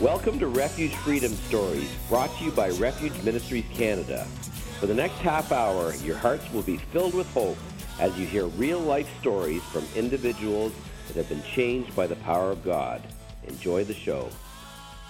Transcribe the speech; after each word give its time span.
Welcome 0.00 0.38
to 0.38 0.46
Refuge 0.46 0.94
Freedom 0.94 1.32
Stories, 1.32 1.92
brought 2.08 2.30
to 2.38 2.44
you 2.44 2.52
by 2.52 2.68
Refuge 2.68 3.20
Ministries 3.24 3.64
Canada. 3.74 4.26
For 4.78 4.86
the 4.86 4.94
next 4.94 5.16
half 5.16 5.50
hour, 5.50 5.92
your 5.96 6.14
hearts 6.16 6.48
will 6.52 6.62
be 6.62 6.76
filled 6.76 7.14
with 7.14 7.28
hope 7.32 7.56
as 7.98 8.16
you 8.16 8.24
hear 8.24 8.46
real 8.46 8.78
life 8.78 9.08
stories 9.18 9.60
from 9.64 9.84
individuals 9.96 10.72
that 11.08 11.16
have 11.16 11.28
been 11.28 11.42
changed 11.42 11.96
by 11.96 12.06
the 12.06 12.14
power 12.14 12.52
of 12.52 12.64
God. 12.64 13.02
Enjoy 13.48 13.82
the 13.82 13.92
show. 13.92 14.28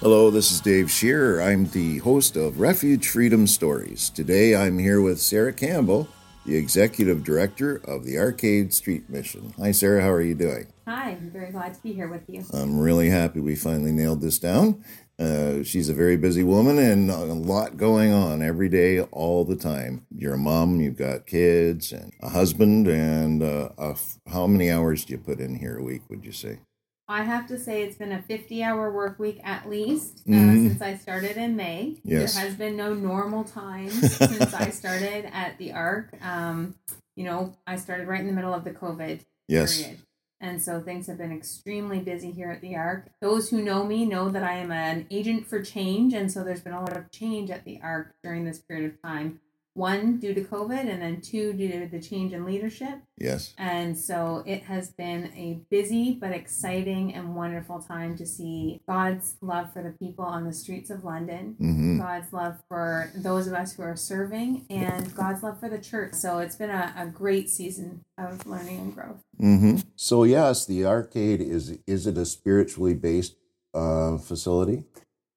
Hello, 0.01 0.31
this 0.31 0.51
is 0.51 0.63
Dave 0.63 0.91
Shearer. 0.91 1.43
I'm 1.43 1.67
the 1.67 1.99
host 1.99 2.39
of 2.39 2.59
Refuge 2.59 3.07
Freedom 3.07 3.47
Stories. 3.47 4.09
Today 4.09 4.57
I'm 4.57 4.79
here 4.79 5.03
with 5.03 5.21
Sarah 5.21 5.53
Campbell, 5.53 6.09
the 6.47 6.57
executive 6.57 7.25
director 7.25 7.83
of 7.85 8.07
the 8.07 8.17
Ark 8.17 8.43
Aid 8.43 8.73
Street 8.73 9.11
Mission. 9.11 9.53
Hi, 9.59 9.71
Sarah, 9.71 10.01
how 10.01 10.13
are 10.13 10.23
you 10.23 10.35
doing? 10.35 10.67
Hi, 10.89 11.11
I'm 11.11 11.31
very 11.31 11.51
glad 11.51 11.75
to 11.75 11.83
be 11.83 11.93
here 11.93 12.09
with 12.09 12.23
you. 12.29 12.47
I'm 12.51 12.81
really 12.81 13.11
happy 13.11 13.41
we 13.41 13.57
finally 13.57 13.93
nailed 13.93 14.23
this 14.23 14.39
down. 14.39 14.83
Uh, 15.19 15.63
she's 15.63 15.91
a 15.91 15.93
very 15.93 16.17
busy 16.17 16.43
woman 16.43 16.79
and 16.79 17.11
a 17.11 17.25
lot 17.25 17.77
going 17.77 18.11
on 18.11 18.41
every 18.41 18.71
day, 18.71 19.03
all 19.03 19.45
the 19.45 19.55
time. 19.55 20.07
You're 20.11 20.33
a 20.35 20.39
mom, 20.39 20.81
you've 20.81 20.97
got 20.97 21.27
kids 21.27 21.93
and 21.93 22.15
a 22.23 22.31
husband, 22.31 22.89
and 22.89 23.43
uh, 23.43 23.69
a 23.77 23.91
f- 23.91 24.19
how 24.29 24.47
many 24.47 24.71
hours 24.71 25.05
do 25.05 25.13
you 25.13 25.19
put 25.19 25.41
in 25.41 25.57
here 25.57 25.77
a 25.77 25.83
week, 25.83 26.09
would 26.09 26.25
you 26.25 26.33
say? 26.33 26.61
I 27.07 27.23
have 27.23 27.47
to 27.49 27.59
say 27.59 27.83
it's 27.83 27.97
been 27.97 28.13
a 28.13 28.23
50 28.23 28.63
hour 28.63 28.91
work 28.91 29.19
week 29.19 29.41
at 29.45 29.69
least 29.69 30.23
uh, 30.27 30.31
Mhm. 30.31 30.69
since 30.69 30.81
I 30.81 30.97
started 30.97 31.37
in 31.37 31.55
May. 31.55 31.97
Yes. 32.03 32.35
There 32.35 32.45
has 32.45 32.55
been 32.55 32.79
no 32.79 32.95
normal 32.95 33.45
times 33.45 34.17
since 34.17 34.55
I 34.55 34.71
started 34.71 35.27
at 35.35 35.59
the 35.59 35.73
Ark. 35.73 36.15
Um, 36.23 36.77
you 37.15 37.25
know, 37.25 37.53
I 37.67 37.77
started 37.77 38.09
right 38.09 38.21
in 38.21 38.27
the 38.27 38.33
middle 38.33 38.55
of 38.55 38.65
the 38.65 38.71
COVID 38.71 39.21
Yes. 39.49 39.83
period. 39.83 39.99
And 40.41 40.63
so 40.63 40.81
things 40.81 41.09
have 41.09 41.19
been 41.19 41.33
extremely 41.33 41.99
busy 41.99 42.31
here 42.31 42.51
at 42.51 42.61
the 42.61 42.77
Ark. 42.77 43.09
Those 43.21 43.51
who 43.51 43.61
know 43.61 43.85
me 43.85 44.05
know 44.05 44.29
that 44.29 44.45
I 44.45 44.55
am 44.55 44.71
an 44.71 45.07
agent 45.11 45.49
for 45.49 45.63
change. 45.63 46.15
And 46.15 46.31
so 46.31 46.45
there's 46.45 46.61
been 46.61 46.73
a 46.73 46.81
lot 46.81 46.97
of 46.97 47.11
change 47.11 47.51
at 47.51 47.65
the 47.65 47.81
Ark 47.83 48.15
during 48.23 48.45
this 48.45 48.61
period 48.61 48.93
of 48.93 49.03
time. 49.03 49.41
One, 49.79 50.19
due 50.19 50.35
to 50.35 50.41
COVID, 50.43 50.91
and 50.91 51.01
then 51.01 51.21
two, 51.21 51.53
due 51.53 51.71
to 51.71 51.87
the 51.87 52.01
change 52.01 52.33
in 52.33 52.45
leadership. 52.45 52.99
Yes. 53.17 53.55
And 53.57 53.97
so 53.97 54.43
it 54.45 54.65
has 54.65 54.91
been 54.91 55.27
a 55.37 55.61
busy 55.71 56.19
but 56.21 56.33
exciting 56.33 57.15
and 57.15 57.37
wonderful 57.37 57.79
time 57.81 58.17
to 58.17 58.27
see 58.27 58.81
God's 58.89 59.37
love 59.41 59.73
for 59.73 59.83
the 59.83 59.93
people 59.93 60.25
on 60.25 60.45
the 60.45 60.53
streets 60.53 60.91
of 60.91 61.05
London, 61.05 61.55
hmm 61.59 61.99
God's 61.99 62.33
love 62.33 62.57
for 62.69 63.11
those 63.15 63.47
of 63.47 63.55
us 63.55 63.73
who 63.75 63.83
are 63.83 63.97
serving, 63.97 64.67
and 64.69 65.15
God's 65.15 65.43
love 65.45 65.61
for 65.61 65.69
the 65.69 65.79
church. 65.79 66.15
So 66.15 66.39
it's 66.39 66.57
been 66.57 66.71
a, 66.71 66.93
a 66.97 67.07
great 67.07 67.49
season 67.49 68.05
of 68.19 68.45
learning 68.47 68.79
and 68.79 68.95
growth. 68.95 69.21
hmm 69.39 69.77
So 69.95 70.25
yes, 70.25 70.67
the 70.67 70.85
Ark 70.85 71.15
Aid 71.15 71.41
is 71.41 71.79
is 71.87 72.07
it 72.09 72.19
a 72.19 72.27
spiritually 72.27 72.95
based 72.95 73.37
uh, 73.75 74.19
facility? 74.19 74.85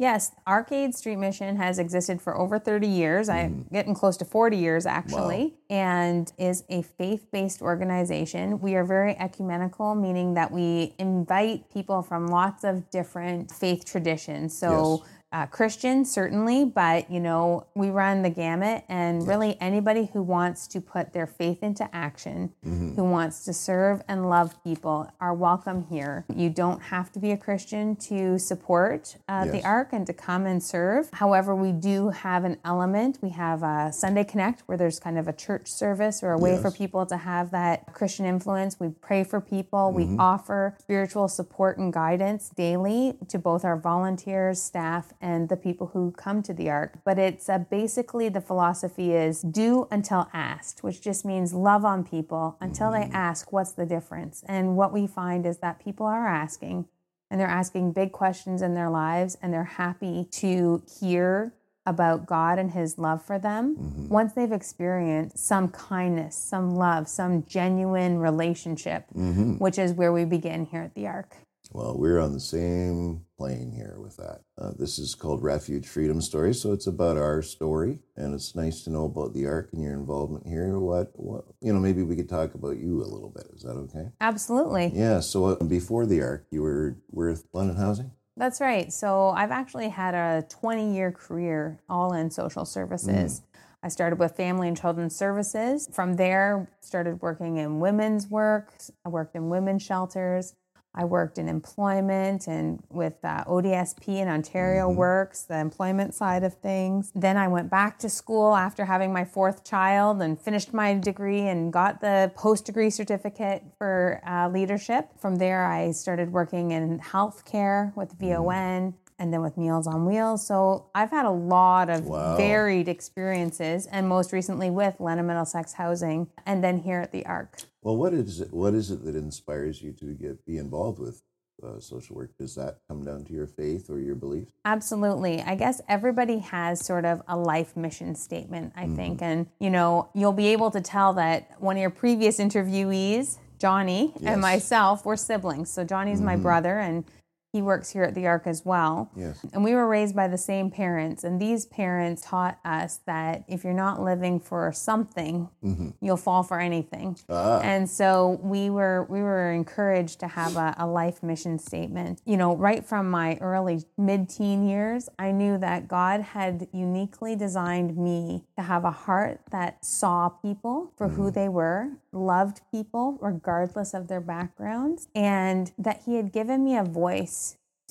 Yes, 0.01 0.31
Ark 0.47 0.71
Aid 0.71 0.95
Street 0.95 1.17
Mission 1.17 1.57
has 1.57 1.77
existed 1.77 2.23
for 2.23 2.35
over 2.35 2.57
30 2.57 2.87
years. 2.87 3.29
I'm 3.29 3.65
hmm. 3.65 3.73
getting 3.75 3.93
close 3.93 4.17
to 4.17 4.25
40 4.25 4.57
years 4.57 4.87
actually, 4.87 5.53
and 5.69 6.33
is 6.39 6.63
a 6.69 6.81
faith 6.81 7.27
based 7.31 7.61
organization. 7.61 8.59
We 8.61 8.73
are 8.73 8.83
very 8.83 9.15
ecumenical, 9.19 9.93
meaning 9.93 10.33
that 10.33 10.51
we 10.51 10.95
invite 10.97 11.71
people 11.71 12.01
from 12.01 12.25
lots 12.25 12.63
of 12.63 12.89
different 12.89 13.51
faith 13.51 13.85
traditions. 13.85 14.57
So, 14.57 15.05
uh, 15.31 15.45
Christian, 15.45 16.03
certainly, 16.03 16.65
but 16.65 17.09
you 17.09 17.19
know, 17.19 17.65
we 17.73 17.89
run 17.89 18.21
the 18.21 18.29
gamut, 18.29 18.83
and 18.89 19.25
really 19.27 19.59
anybody 19.61 20.09
who 20.11 20.21
wants 20.21 20.67
to 20.67 20.81
put 20.81 21.13
their 21.13 21.27
faith 21.27 21.63
into 21.63 21.87
action, 21.95 22.51
who 22.63 23.03
wants 23.03 23.45
to 23.45 23.53
serve 23.53 24.01
and 24.07 24.29
love 24.29 24.61
people, 24.63 25.09
are 25.21 25.33
welcome 25.33 25.85
here. 25.89 26.25
You 26.35 26.49
don't 26.49 26.81
have 26.81 27.11
to 27.13 27.19
be 27.19 27.31
a 27.31 27.37
Christian 27.37 27.95
to 27.97 28.37
support 28.37 29.15
uh, 29.29 29.45
the 29.45 29.57
Yes. 29.57 29.65
Ark 29.65 29.89
and 29.93 30.07
to 30.07 30.13
come 30.13 30.45
and 30.45 30.61
serve. 30.61 31.09
However, 31.13 31.55
we 31.55 31.71
do 31.71 32.09
have 32.09 32.43
an 32.43 32.57
element. 32.65 33.19
We 33.21 33.29
have 33.29 33.63
a 33.63 33.91
Sunday 33.93 34.23
Connect 34.23 34.61
where 34.65 34.77
there's 34.77 34.99
kind 34.99 35.17
of 35.17 35.27
a 35.27 35.33
church 35.33 35.67
service 35.71 36.23
or 36.23 36.31
a 36.31 36.37
way 36.37 36.57
for 36.57 36.71
people 36.71 37.05
to 37.05 37.17
have 37.17 37.51
that 37.51 37.93
Christian 37.93 38.25
influence. 38.25 38.79
We 38.79 38.89
pray 38.89 39.23
for 39.23 39.39
people. 39.39 39.93
Mm-hmm. 39.93 40.13
We 40.13 40.17
offer 40.17 40.75
spiritual 40.79 41.27
support 41.27 41.77
and 41.77 41.93
guidance 41.93 42.49
daily 42.49 43.17
to 43.29 43.37
both 43.39 43.63
our 43.63 43.77
volunteers, 43.77 44.61
staff, 44.61 45.13
and 45.21 45.47
the 45.49 45.57
people 45.57 45.87
who 45.93 46.11
come 46.11 46.41
to 46.43 46.53
the 46.53 46.69
Ark. 46.69 46.99
But 47.05 47.19
it's 47.19 47.47
uh, 47.49 47.59
basically 47.59 48.29
the 48.29 48.41
philosophy 48.41 49.13
is 49.13 49.41
do 49.41 49.87
until 49.91 50.27
asked, 50.33 50.83
which 50.83 51.01
just 51.01 51.23
means 51.25 51.53
love 51.53 51.85
on 51.85 52.03
people 52.03 52.57
until 52.59 52.91
they 52.91 53.01
Mm-hmm. 53.01 53.15
ask 53.15 53.51
what's 53.51 53.71
the 53.73 53.85
difference. 53.85 54.43
And 54.47 54.75
what 54.75 54.91
we 54.93 55.07
find 55.07 55.45
is 55.45 55.57
that 55.59 55.83
people 55.83 56.05
are 56.05 56.27
asking 56.27 56.85
and 57.29 57.39
they're 57.39 57.47
asking 57.47 57.93
big 57.93 58.11
questions 58.11 58.61
in 58.61 58.73
their 58.73 58.89
lives 58.89 59.37
and 59.41 59.53
they're 59.53 59.63
happy 59.63 60.27
to 60.31 60.81
hear 60.99 61.53
about 61.85 62.25
God 62.27 62.59
and 62.59 62.71
his 62.71 62.97
love 62.99 63.23
for 63.25 63.39
them 63.39 63.75
Mm-hmm. 63.75 64.07
once 64.09 64.33
they've 64.33 64.51
experienced 64.51 65.37
some 65.39 65.69
kindness, 65.69 66.35
some 66.35 66.75
love, 66.75 67.07
some 67.07 67.43
genuine 67.45 68.19
relationship, 68.19 69.05
hmm 69.13 69.53
which 69.55 69.77
is 69.79 69.93
where 69.93 70.11
we 70.13 70.25
begin 70.25 70.65
here 70.65 70.81
at 70.83 70.93
the 70.93 71.07
Ark. 71.07 71.37
Well, 71.73 71.97
we're 71.97 72.19
on 72.19 72.33
the 72.33 72.39
same 72.39 73.25
plane 73.37 73.71
here 73.71 73.95
with 73.97 74.17
that. 74.17 74.41
Uh, 74.57 74.71
this 74.77 74.99
is 74.99 75.15
called 75.15 75.41
Refuge 75.41 75.87
Freedom 75.87 76.21
Story, 76.21 76.53
so 76.53 76.73
it's 76.73 76.87
about 76.87 77.17
our 77.17 77.41
story, 77.41 77.99
and 78.17 78.33
it's 78.33 78.55
nice 78.55 78.83
to 78.83 78.89
know 78.89 79.05
about 79.05 79.33
the 79.33 79.47
Ark 79.47 79.69
and 79.71 79.81
your 79.81 79.93
involvement 79.93 80.45
here. 80.45 80.77
What, 80.77 81.11
what, 81.13 81.45
you 81.61 81.71
know, 81.71 81.79
maybe 81.79 82.03
we 82.03 82.17
could 82.17 82.27
talk 82.27 82.55
about 82.55 82.77
you 82.77 83.01
a 83.01 83.07
little 83.07 83.29
bit. 83.29 83.47
Is 83.55 83.63
that 83.63 83.71
okay? 83.71 84.09
Absolutely. 84.19 84.91
Yeah. 84.93 85.21
So 85.21 85.45
uh, 85.45 85.63
before 85.63 86.05
the 86.05 86.21
Ark, 86.21 86.45
you 86.51 86.61
were 86.61 86.97
with 87.09 87.45
London 87.53 87.77
Housing. 87.77 88.11
That's 88.35 88.59
right. 88.59 88.91
So 88.91 89.29
I've 89.29 89.51
actually 89.51 89.89
had 89.89 90.13
a 90.13 90.45
20 90.49 90.93
year 90.93 91.11
career 91.11 91.79
all 91.89 92.13
in 92.13 92.31
social 92.31 92.65
services. 92.65 93.43
I 93.83 93.87
started 93.87 94.19
with 94.19 94.35
family 94.35 94.67
and 94.67 94.79
children's 94.79 95.15
services. 95.15 95.89
From 95.91 96.15
there, 96.15 96.69
started 96.81 97.21
working 97.21 97.57
in 97.57 97.79
women's 97.79 98.27
work. 98.27 98.71
I 99.05 99.09
worked 99.09 99.35
in 99.35 99.49
women's 99.49 99.81
shelters. 99.81 100.53
I 100.93 101.05
worked 101.05 101.37
in 101.37 101.47
employment 101.47 102.47
and 102.47 102.83
with 102.89 103.13
uh, 103.23 103.45
ODSP 103.45 104.15
and 104.15 104.29
Ontario 104.29 104.89
Works, 104.89 105.43
the 105.43 105.57
employment 105.57 106.13
side 106.13 106.43
of 106.43 106.55
things. 106.55 107.11
Then 107.15 107.37
I 107.37 107.47
went 107.47 107.69
back 107.69 107.97
to 107.99 108.09
school 108.09 108.55
after 108.55 108.85
having 108.85 109.13
my 109.13 109.23
fourth 109.23 109.63
child 109.63 110.21
and 110.21 110.39
finished 110.39 110.73
my 110.73 110.93
degree 110.95 111.47
and 111.47 111.71
got 111.71 112.01
the 112.01 112.31
post 112.35 112.65
degree 112.65 112.89
certificate 112.89 113.63
for 113.77 114.21
uh, 114.27 114.49
leadership. 114.49 115.09
From 115.19 115.37
there, 115.37 115.65
I 115.65 115.91
started 115.91 116.33
working 116.33 116.71
in 116.71 116.99
healthcare 116.99 117.95
with 117.95 118.11
VON 118.19 118.95
and 119.21 119.31
then 119.31 119.41
with 119.41 119.55
Meals 119.55 119.85
on 119.85 120.05
Wheels. 120.05 120.45
So 120.45 120.87
I've 120.95 121.11
had 121.11 121.25
a 121.25 121.31
lot 121.31 121.89
of 121.89 122.07
Wow. 122.07 122.35
varied 122.35 122.87
experiences, 122.89 123.85
and 123.85 124.09
most 124.09 124.33
recently 124.33 124.71
with 124.71 124.99
London 124.99 125.27
Middlesex 125.27 125.73
Housing, 125.73 126.27
and 126.45 126.63
then 126.63 126.79
here 126.79 126.99
at 126.99 127.11
the 127.11 127.25
Ark. 127.27 127.61
Well, 127.83 127.95
what 127.95 128.13
is 128.13 128.41
it? 128.41 128.51
What 128.51 128.73
is 128.73 128.89
it 128.89 129.05
that 129.05 129.15
inspires 129.15 129.81
you 129.81 129.93
to 129.93 130.05
get 130.13 130.45
be 130.45 130.57
involved 130.57 130.99
with 130.99 131.21
uh, 131.63 131.79
social 131.79 132.15
work. 132.15 132.35
Does 132.37 132.55
that 132.55 132.79
come 132.87 133.03
down 133.03 133.23
to 133.25 133.33
your 133.33 133.45
faith 133.45 133.89
or 133.89 133.99
your 133.99 134.15
beliefs? 134.15 134.51
Absolutely. 134.65 135.41
I 135.41 135.53
guess 135.53 135.79
everybody 135.87 136.39
has 136.39 136.83
sort 136.83 137.05
of 137.05 137.21
a 137.27 137.37
life 137.37 137.77
mission 137.77 138.15
statement, 138.15 138.73
I 138.75 138.85
mm-hmm. 138.85 138.95
think. 138.95 139.21
And, 139.21 139.45
you 139.59 139.69
know, 139.69 140.09
you'll 140.15 140.33
be 140.33 140.47
able 140.47 140.71
to 140.71 140.81
tell 140.81 141.13
that 141.13 141.61
one 141.61 141.75
of 141.75 141.81
your 141.81 141.91
previous 141.91 142.39
interviewees, 142.39 143.37
Johnny, 143.59 144.11
yes. 144.19 144.33
and 144.33 144.41
myself, 144.41 145.05
were 145.05 145.15
siblings. 145.15 145.69
So 145.69 145.83
Johnny's 145.83 146.17
mm-hmm. 146.17 146.25
my 146.25 146.35
brother, 146.35 146.79
and 146.79 147.05
he 147.51 147.61
works 147.61 147.89
here 147.89 148.03
at 148.03 148.15
the 148.15 148.27
Ark 148.27 148.43
as 148.45 148.63
well. 148.63 149.11
Yes. 149.15 149.45
And 149.51 149.63
we 149.63 149.75
were 149.75 149.87
raised 149.87 150.15
by 150.15 150.29
the 150.29 150.37
same 150.37 150.71
parents. 150.71 151.25
And 151.25 151.41
these 151.41 151.65
parents 151.65 152.21
taught 152.21 152.59
us 152.63 153.01
that 153.05 153.43
if 153.47 153.65
you're 153.65 153.73
not 153.73 154.01
living 154.01 154.39
for 154.39 154.71
something, 154.71 155.49
mm-hmm. 155.63 155.89
you'll 155.99 156.15
fall 156.15 156.43
for 156.43 156.59
anything. 156.61 157.17
Ah. 157.29 157.59
And 157.59 157.89
so 157.89 158.39
we 158.41 158.69
were 158.69 159.05
we 159.09 159.21
were 159.21 159.51
encouraged 159.51 160.19
to 160.21 160.27
have 160.27 160.55
a, 160.55 160.73
a 160.77 160.87
life 160.87 161.21
mission 161.21 161.59
statement. 161.59 162.21
You 162.25 162.37
know, 162.37 162.55
right 162.55 162.85
from 162.85 163.11
my 163.11 163.37
early 163.41 163.83
mid-teen 163.97 164.67
years, 164.67 165.09
I 165.19 165.31
knew 165.31 165.57
that 165.57 165.89
God 165.89 166.21
had 166.21 166.67
uniquely 166.71 167.35
designed 167.35 167.97
me 167.97 168.45
to 168.55 168.63
have 168.63 168.85
a 168.85 168.91
heart 168.91 169.41
that 169.51 169.83
saw 169.83 170.29
people 170.29 170.93
for 170.97 171.07
mm-hmm. 171.07 171.15
who 171.17 171.31
they 171.31 171.49
were, 171.49 171.89
loved 172.13 172.61
people 172.71 173.17
regardless 173.19 173.93
of 173.93 174.07
their 174.07 174.21
backgrounds, 174.21 175.09
and 175.13 175.71
that 175.77 176.03
he 176.05 176.15
had 176.15 176.31
given 176.31 176.63
me 176.63 176.77
a 176.77 176.83
voice 176.83 177.40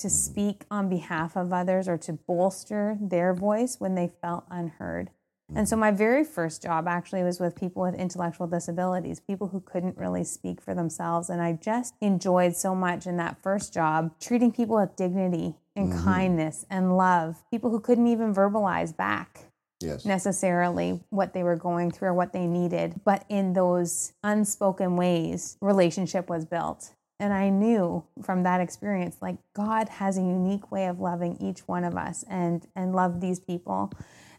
to 0.01 0.09
speak 0.09 0.65
on 0.69 0.89
behalf 0.89 1.35
of 1.35 1.53
others 1.53 1.87
or 1.87 1.97
to 1.99 2.13
bolster 2.13 2.97
their 2.99 3.33
voice 3.33 3.79
when 3.79 3.95
they 3.95 4.11
felt 4.21 4.45
unheard. 4.49 5.09
And 5.53 5.67
so, 5.67 5.75
my 5.75 5.91
very 5.91 6.23
first 6.23 6.61
job 6.61 6.87
actually 6.87 7.23
was 7.23 7.39
with 7.39 7.55
people 7.55 7.81
with 7.81 7.95
intellectual 7.95 8.47
disabilities, 8.47 9.19
people 9.19 9.47
who 9.47 9.59
couldn't 9.59 9.97
really 9.97 10.23
speak 10.23 10.61
for 10.61 10.73
themselves. 10.73 11.29
And 11.29 11.41
I 11.41 11.53
just 11.53 11.93
enjoyed 11.99 12.55
so 12.55 12.73
much 12.73 13.05
in 13.05 13.17
that 13.17 13.41
first 13.43 13.73
job 13.73 14.13
treating 14.19 14.51
people 14.51 14.77
with 14.77 14.95
dignity 14.95 15.55
and 15.75 15.91
mm-hmm. 15.91 16.03
kindness 16.03 16.65
and 16.69 16.95
love, 16.95 17.43
people 17.51 17.69
who 17.69 17.79
couldn't 17.79 18.07
even 18.07 18.33
verbalize 18.33 18.95
back. 18.95 19.47
Yes. 19.83 20.05
necessarily 20.05 21.01
what 21.09 21.33
they 21.33 21.41
were 21.41 21.55
going 21.55 21.89
through 21.89 22.09
or 22.09 22.13
what 22.13 22.33
they 22.33 22.45
needed, 22.45 23.01
but 23.03 23.25
in 23.29 23.53
those 23.53 24.13
unspoken 24.23 24.95
ways, 24.95 25.57
relationship 25.59 26.29
was 26.29 26.45
built. 26.45 26.91
And 27.21 27.31
I 27.31 27.49
knew 27.49 28.03
from 28.23 28.41
that 28.43 28.61
experience, 28.61 29.17
like 29.21 29.37
God 29.53 29.87
has 29.87 30.17
a 30.17 30.21
unique 30.21 30.71
way 30.71 30.87
of 30.87 30.99
loving 30.99 31.37
each 31.39 31.59
one 31.67 31.83
of 31.83 31.95
us 31.95 32.25
and 32.27 32.65
and 32.75 32.95
love 32.95 33.21
these 33.21 33.39
people 33.39 33.93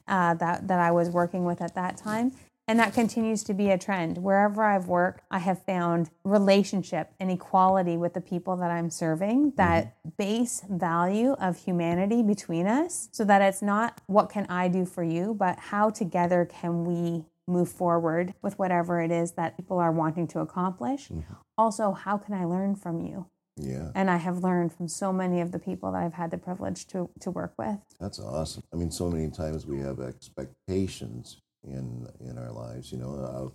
uh, 0.08 0.34
that 0.34 0.66
that 0.66 0.80
I 0.80 0.90
was 0.90 1.08
working 1.08 1.44
with 1.44 1.62
at 1.62 1.76
that 1.76 1.96
time. 1.96 2.32
And 2.68 2.78
that 2.78 2.94
continues 2.94 3.42
to 3.44 3.54
be 3.54 3.70
a 3.70 3.78
trend. 3.78 4.18
Wherever 4.18 4.62
I've 4.64 4.86
worked, 4.86 5.22
I 5.30 5.40
have 5.40 5.62
found 5.64 6.10
relationship 6.24 7.12
and 7.20 7.30
equality 7.30 7.96
with 7.96 8.14
the 8.14 8.20
people 8.20 8.56
that 8.56 8.70
I'm 8.70 8.88
serving, 8.88 9.52
that 9.56 9.86
mm-hmm. 9.86 10.08
base 10.16 10.62
value 10.68 11.32
of 11.32 11.56
humanity 11.56 12.22
between 12.22 12.66
us, 12.66 13.08
so 13.12 13.24
that 13.24 13.42
it's 13.42 13.62
not 13.62 14.00
what 14.06 14.28
can 14.28 14.46
I 14.46 14.68
do 14.68 14.86
for 14.86 15.02
you, 15.04 15.34
but 15.34 15.58
how 15.58 15.90
together 15.90 16.44
can 16.44 16.84
we 16.84 17.26
move 17.52 17.68
forward 17.68 18.34
with 18.42 18.58
whatever 18.58 19.00
it 19.00 19.10
is 19.10 19.32
that 19.32 19.56
people 19.56 19.78
are 19.78 19.92
wanting 19.92 20.26
to 20.28 20.40
accomplish. 20.40 21.08
Mm-hmm. 21.08 21.34
Also, 21.56 21.92
how 21.92 22.18
can 22.18 22.34
I 22.34 22.44
learn 22.44 22.74
from 22.74 23.00
you? 23.00 23.26
Yeah. 23.56 23.90
And 23.94 24.10
I 24.10 24.16
have 24.16 24.38
learned 24.38 24.72
from 24.72 24.88
so 24.88 25.12
many 25.12 25.40
of 25.40 25.52
the 25.52 25.58
people 25.58 25.92
that 25.92 26.02
I've 26.02 26.14
had 26.14 26.30
the 26.30 26.38
privilege 26.38 26.86
to, 26.88 27.10
to 27.20 27.30
work 27.30 27.52
with. 27.58 27.78
That's 28.00 28.18
awesome. 28.18 28.62
I 28.72 28.76
mean, 28.76 28.90
so 28.90 29.10
many 29.10 29.30
times 29.30 29.66
we 29.66 29.78
have 29.80 30.00
expectations 30.00 31.42
in 31.64 32.08
in 32.20 32.38
our 32.38 32.50
lives, 32.50 32.90
you 32.92 32.98
know, 32.98 33.14
uh, 33.14 33.48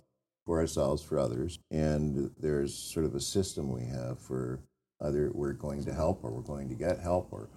for 0.45 0.59
ourselves, 0.59 1.03
for 1.03 1.19
others, 1.19 1.59
and 1.71 2.31
there's 2.39 2.73
sort 2.73 3.05
of 3.05 3.15
a 3.15 3.19
system 3.19 3.71
we 3.71 3.85
have 3.85 4.19
for 4.19 4.61
either 5.01 5.29
we're 5.33 5.53
going 5.53 5.83
to 5.83 5.93
help 5.93 6.23
or 6.23 6.31
we're 6.31 6.41
going 6.41 6.69
to 6.69 6.75
get 6.75 6.99
help, 6.99 7.29
or. 7.31 7.49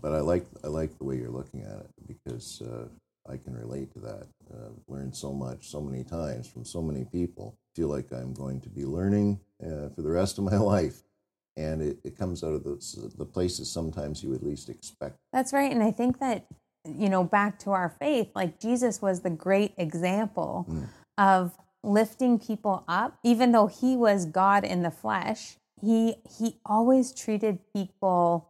But 0.00 0.12
I 0.12 0.20
like 0.20 0.46
I 0.62 0.68
like 0.68 0.96
the 0.98 1.04
way 1.04 1.16
you're 1.16 1.30
looking 1.30 1.62
at 1.62 1.78
it 1.80 1.90
because 2.06 2.62
uh, 2.62 2.88
I 3.28 3.36
can 3.36 3.54
relate 3.54 3.92
to 3.92 4.00
that. 4.00 4.26
Uh, 4.52 4.70
learned 4.88 5.14
so 5.14 5.32
much, 5.32 5.68
so 5.68 5.80
many 5.80 6.04
times 6.04 6.48
from 6.48 6.64
so 6.64 6.80
many 6.80 7.04
people. 7.04 7.58
Feel 7.74 7.88
like 7.88 8.12
I'm 8.12 8.32
going 8.32 8.60
to 8.62 8.68
be 8.68 8.84
learning 8.84 9.40
uh, 9.62 9.88
for 9.94 10.02
the 10.02 10.10
rest 10.10 10.38
of 10.38 10.44
my 10.44 10.56
life. 10.74 11.02
And 11.56 11.82
it, 11.82 11.98
it 12.04 12.18
comes 12.18 12.44
out 12.44 12.52
of 12.52 12.64
the, 12.64 13.12
the 13.16 13.24
places 13.24 13.70
sometimes 13.70 14.22
you 14.22 14.30
would 14.30 14.42
least 14.42 14.68
expect. 14.68 15.16
That's 15.32 15.52
right. 15.52 15.72
And 15.72 15.82
I 15.82 15.90
think 15.90 16.20
that, 16.20 16.46
you 16.86 17.08
know, 17.08 17.24
back 17.24 17.58
to 17.60 17.70
our 17.70 17.88
faith, 17.88 18.28
like 18.34 18.60
Jesus 18.60 19.00
was 19.00 19.20
the 19.20 19.30
great 19.30 19.72
example 19.78 20.66
mm. 20.68 20.86
of 21.16 21.56
lifting 21.82 22.38
people 22.38 22.84
up, 22.88 23.18
even 23.22 23.52
though 23.52 23.68
he 23.68 23.96
was 23.96 24.26
God 24.26 24.64
in 24.64 24.82
the 24.82 24.90
flesh. 24.90 25.56
He 25.80 26.16
he 26.38 26.56
always 26.64 27.12
treated 27.12 27.58
people 27.72 28.48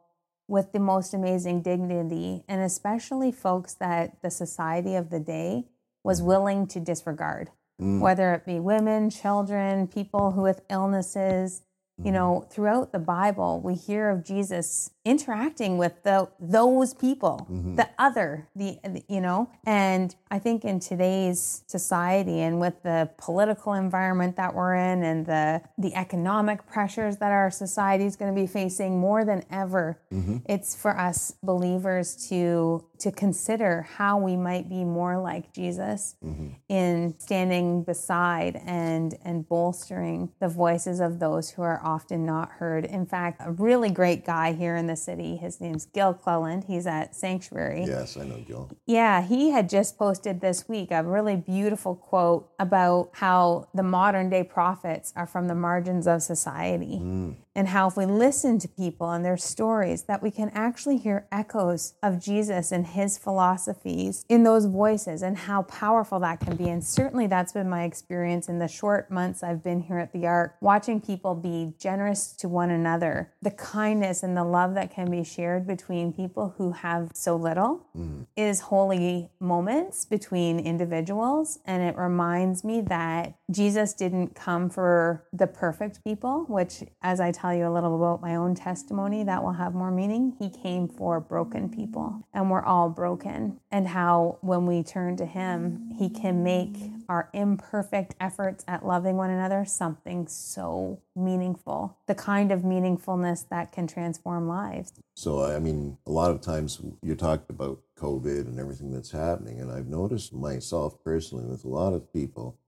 with 0.49 0.73
the 0.73 0.79
most 0.79 1.13
amazing 1.13 1.63
dignity, 1.63 2.45
and 2.49 2.61
especially 2.61 3.33
folks 3.33 3.75
that 3.75 4.23
the 4.23 4.31
society 4.31 4.95
of 4.95 5.11
the 5.11 5.21
day 5.21 5.65
was 6.05 6.19
mm-hmm. 6.19 6.29
willing 6.29 6.67
to 6.69 6.81
disregard, 6.81 7.51
mm. 7.81 8.01
whether 8.01 8.33
it 8.35 8.47
be 8.47 8.61
women, 8.61 9.11
children, 9.11 9.89
people 9.89 10.33
who 10.33 10.43
with 10.43 10.63
illnesses, 10.71 11.63
you 12.05 12.13
know, 12.13 12.41
mm-hmm. 12.41 12.51
throughout 12.51 12.93
the 12.93 12.99
Bible, 12.99 13.61
we 13.65 13.75
hear 13.75 14.11
of 14.11 14.23
Jesus 14.23 14.91
interacting 15.07 15.79
with 15.79 16.03
the 16.03 16.29
those 16.39 16.93
people, 16.93 17.47
mm-hmm. 17.51 17.77
the 17.77 17.89
other, 17.99 18.49
the 18.55 18.79
you 19.09 19.21
know, 19.21 19.49
and 19.65 20.15
I 20.31 20.39
think 20.39 20.65
in 20.65 20.79
today's 20.81 21.63
society 21.67 22.41
and 22.41 22.61
with 22.61 22.83
the 22.83 23.09
political 23.17 23.73
environment 23.73 24.37
that 24.37 24.55
we're 24.55 24.75
in 24.75 25.05
and 25.05 25.25
the 25.25 25.63
the 25.79 25.95
economic 25.95 26.67
pressures 26.67 27.17
that 27.19 27.33
our 27.33 27.51
society 27.51 28.05
is 28.05 28.17
going 28.17 28.35
to 28.35 28.39
be 28.39 28.47
facing 28.47 28.99
more 28.99 29.25
than 29.25 29.45
ever, 29.51 29.99
mm-hmm. 30.13 30.39
it's 30.47 30.75
for 30.75 30.99
us 30.99 31.33
believers 31.43 32.29
to 32.29 32.85
to 32.99 33.13
consider 33.13 33.83
how 33.83 34.19
we 34.19 34.37
might 34.37 34.69
be 34.69 34.85
more 34.85 35.19
like 35.19 35.53
Jesus 35.53 36.17
mm-hmm. 36.25 36.49
in 36.69 37.15
standing 37.19 37.85
beside 37.85 38.61
and 38.67 39.17
and 39.25 39.49
bolstering 39.49 40.33
the 40.41 40.49
voices 40.49 41.01
of 41.01 41.21
those 41.21 41.51
who 41.51 41.63
are 41.63 41.81
often 41.87 42.27
not 42.27 42.51
heard. 42.51 42.85
In 42.85 43.07
fact, 43.07 43.41
a 43.45 43.53
really 43.53 43.91
great 43.91 44.27
guy 44.27 44.53
here 44.53 44.75
in 44.75 44.89
the 44.89 44.97
city, 44.97 45.37
his 45.37 45.61
name's 45.61 45.87
Gil 45.87 46.13
Cleland. 46.13 46.65
He's 46.67 46.87
at 46.87 47.15
Sanctuary. 47.15 47.85
Yes, 47.87 48.17
I 48.17 48.25
know 48.25 48.43
Gil. 48.47 48.69
Yeah, 48.87 49.23
he 49.23 49.51
had 49.51 49.69
just 49.69 49.97
posted 49.97 50.41
this 50.41 50.69
week 50.69 50.91
a 50.91 51.05
really 51.05 51.37
beautiful 51.37 51.95
quote 51.95 52.51
about 52.59 53.11
how 53.13 53.69
the 53.73 53.85
modern 53.85 54.29
day 54.29 54.43
prophets 54.43 55.13
are 55.15 55.27
from 55.27 55.47
the 55.47 55.55
margins 55.55 56.09
of 56.09 56.23
society. 56.23 56.99
Mm 57.01 57.37
and 57.57 57.69
how 57.69 57.89
if 57.89 57.97
we 57.97 58.05
listen 58.05 58.59
to 58.59 58.69
people 58.69 59.11
and 59.11 59.25
their 59.25 59.39
stories 59.39 60.03
that 60.03 60.23
we 60.23 60.31
can 60.31 60.51
actually 60.51 60.99
hear 60.99 61.27
echoes 61.33 61.95
of 62.03 62.23
Jesus 62.23 62.71
and 62.71 62.87
his 62.87 63.17
philosophies 63.17 64.27
in 64.29 64.45
those 64.45 64.67
voices 64.67 65.23
and 65.23 65.39
how 65.39 65.63
powerful 65.63 66.21
that 66.21 66.39
can 66.39 66.55
be 66.55 66.69
and 66.69 66.85
certainly 66.85 67.27
that's 67.27 67.53
been 67.53 67.69
my 67.69 67.85
experience 67.85 68.49
in 68.49 68.59
the 68.59 68.69
short 68.69 69.11
months 69.11 69.43
I've 69.43 69.65
been 69.65 69.81
here 69.81 69.99
at 69.99 70.13
the 70.13 70.27
Ark 70.27 70.57
watching 70.61 71.01
people 71.01 71.35
be 71.35 71.73
generous 71.79 72.33
to 72.33 72.49
one 72.49 72.71
another 72.71 73.33
the 73.41 73.51
kindness 73.51 74.23
and 74.23 74.37
the 74.37 74.45
love 74.45 74.75
that 74.75 74.91
can 74.91 75.11
be 75.11 75.25
shared 75.25 75.67
between 75.67 76.13
people 76.13 76.55
who 76.59 76.73
have 76.73 77.11
so 77.15 77.37
little 77.37 77.87
mm. 77.97 78.27
is 78.37 78.61
holy 78.61 79.31
moments 79.41 80.05
between 80.05 80.59
individuals 80.59 81.59
and 81.65 81.83
it 81.83 81.97
reminds 81.97 82.65
me 82.65 82.83
that 82.83 83.35
Jesus 83.51 83.95
didn't 83.95 84.35
come 84.35 84.69
for 84.69 85.25
the 85.33 85.47
perfect 85.47 86.05
people 86.05 86.45
which 86.49 86.83
as 87.03 87.19
I 87.19 87.33
tell 87.33 87.47
tell 87.47 87.55
you 87.55 87.69
a 87.69 87.73
little 87.73 87.95
about 87.95 88.21
my 88.21 88.35
own 88.35 88.55
testimony 88.55 89.23
that 89.23 89.43
will 89.43 89.53
have 89.53 89.75
more 89.75 89.91
meaning. 89.91 90.35
He 90.39 90.51
came 90.51 90.89
for 90.89 91.21
broken 91.21 91.69
people, 91.69 92.27
and 92.35 92.51
we're 92.51 92.65
all 92.65 92.89
broken. 92.89 93.61
And 93.71 93.87
how 93.89 94.39
when 94.41 94.67
we 94.67 94.83
turn 94.83 95.17
to 95.19 95.27
Him, 95.27 95.93
He 95.97 96.11
can 96.11 96.43
make 96.43 96.77
our 97.09 97.31
imperfect 97.33 98.15
efforts 98.21 98.65
at 98.67 98.85
loving 98.85 99.17
one 99.17 99.31
another 99.31 99.65
something 99.65 100.27
so 100.27 101.01
meaningful, 101.15 101.97
the 102.07 102.15
kind 102.15 102.53
of 102.53 102.61
meaningfulness 102.61 103.49
that 103.49 103.73
can 103.73 103.87
transform 103.87 104.49
lives. 104.49 104.93
So, 105.15 105.45
I 105.45 105.59
mean, 105.59 105.99
a 106.07 106.11
lot 106.11 106.31
of 106.31 106.41
times 106.41 106.81
you 107.03 107.15
talked 107.15 107.51
about 107.51 107.81
COVID 107.99 108.43
and 108.43 108.59
everything 108.59 108.91
that's 108.91 109.11
happening, 109.11 109.61
and 109.61 109.71
I've 109.71 109.89
noticed 109.89 110.33
myself 110.33 111.03
personally 111.03 111.47
with 111.47 111.65
a 111.65 111.69
lot 111.69 111.93
of 111.93 112.13
people, 112.13 112.59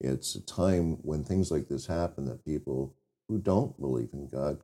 it's 0.00 0.34
a 0.34 0.44
time 0.44 0.98
when 1.02 1.24
things 1.24 1.50
like 1.50 1.68
this 1.68 1.86
happen 1.86 2.26
that 2.26 2.44
people 2.44 2.94
who 3.28 3.38
don't 3.38 3.78
believe 3.80 4.10
in 4.12 4.28
God 4.28 4.60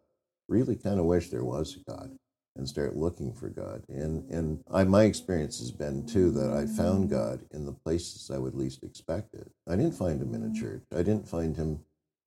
really 0.49 0.77
kind 0.77 1.01
of 1.01 1.07
wish 1.07 1.31
there 1.31 1.45
was 1.45 1.77
a 1.77 1.91
God 1.91 2.11
and 2.57 2.69
start 2.69 2.97
looking 2.97 3.33
for 3.33 3.49
God. 3.49 3.83
And 3.89 4.29
and 4.31 4.63
I, 4.71 4.85
my 4.85 5.05
experience 5.05 5.59
has 5.59 5.71
been 5.71 6.07
too 6.07 6.31
that 6.33 6.53
I 6.53 6.67
found 6.67 7.11
God 7.11 7.45
in 7.53 7.67
the 7.67 7.73
places 7.73 8.31
I 8.31 8.39
would 8.39 8.55
least 8.55 8.83
expect 8.83 9.35
it. 9.35 9.51
I 9.69 9.77
didn't 9.77 9.95
find 9.95 10.21
him 10.21 10.35
in 10.35 10.45
a 10.45 10.55
church. 10.55 10.83
I 10.93 10.99
didn't 11.03 11.29
find 11.29 11.57
him, 11.57 11.81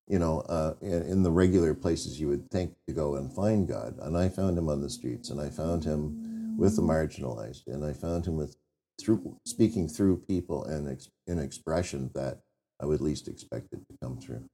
you 0.08 0.18
know, 0.18 0.40
uh, 0.40 0.74
in, 0.80 1.02
in 1.02 1.22
the 1.22 1.30
regular 1.30 1.74
places 1.74 2.20
you 2.20 2.28
would 2.28 2.50
think 2.50 2.74
to 2.88 2.94
go 2.94 3.16
and 3.16 3.32
find 3.32 3.68
God. 3.68 3.96
And 4.00 4.16
I 4.16 4.28
found 4.28 4.58
him 4.58 4.68
on 4.68 4.80
the 4.80 4.90
streets, 4.90 5.30
and 5.30 5.40
I 5.40 5.48
found 5.48 5.84
him 5.84 6.56
with 6.58 6.76
the 6.76 6.82
marginalized, 6.82 7.66
and 7.66 7.84
I 7.84 7.92
found 7.92 8.26
him 8.26 8.36
with 8.36 8.56
through 8.98 9.38
speaking 9.44 9.88
through 9.88 10.16
people 10.26 10.64
and 10.64 10.88
ex, 10.88 11.10
in 11.26 11.38
expression 11.38 12.10
that 12.14 12.40
I 12.80 12.86
would 12.86 13.00
least 13.00 13.28
expect 13.28 13.72
it 13.72 13.80
to 13.88 13.96
come 14.02 14.18
through. 14.18 14.48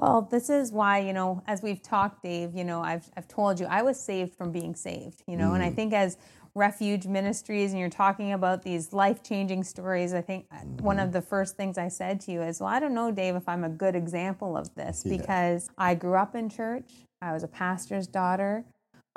Well, 0.00 0.28
this 0.30 0.48
is 0.48 0.70
why, 0.70 0.98
you 0.98 1.12
know, 1.12 1.42
as 1.48 1.60
we've 1.60 1.82
talked, 1.82 2.22
Dave, 2.22 2.54
you 2.54 2.62
know, 2.62 2.80
I've, 2.80 3.10
I've 3.16 3.26
told 3.26 3.58
you 3.58 3.66
I 3.66 3.82
was 3.82 3.98
saved 3.98 4.32
from 4.34 4.52
being 4.52 4.76
saved, 4.76 5.24
you 5.26 5.36
know, 5.36 5.50
mm. 5.50 5.54
and 5.54 5.62
I 5.62 5.70
think 5.70 5.92
as 5.92 6.16
refuge 6.54 7.06
ministries 7.06 7.72
and 7.72 7.80
you're 7.80 7.90
talking 7.90 8.32
about 8.32 8.62
these 8.62 8.92
life 8.92 9.24
changing 9.24 9.64
stories, 9.64 10.14
I 10.14 10.20
think 10.20 10.48
mm-hmm. 10.50 10.84
one 10.84 11.00
of 11.00 11.12
the 11.12 11.20
first 11.20 11.56
things 11.56 11.78
I 11.78 11.88
said 11.88 12.20
to 12.22 12.32
you 12.32 12.42
is, 12.42 12.60
Well, 12.60 12.68
I 12.68 12.78
don't 12.78 12.94
know, 12.94 13.10
Dave, 13.10 13.34
if 13.34 13.48
I'm 13.48 13.64
a 13.64 13.68
good 13.68 13.96
example 13.96 14.56
of 14.56 14.72
this 14.76 15.02
yeah. 15.04 15.16
because 15.16 15.68
I 15.76 15.96
grew 15.96 16.14
up 16.14 16.36
in 16.36 16.48
church, 16.48 16.90
I 17.20 17.32
was 17.32 17.42
a 17.42 17.48
pastor's 17.48 18.06
daughter. 18.06 18.64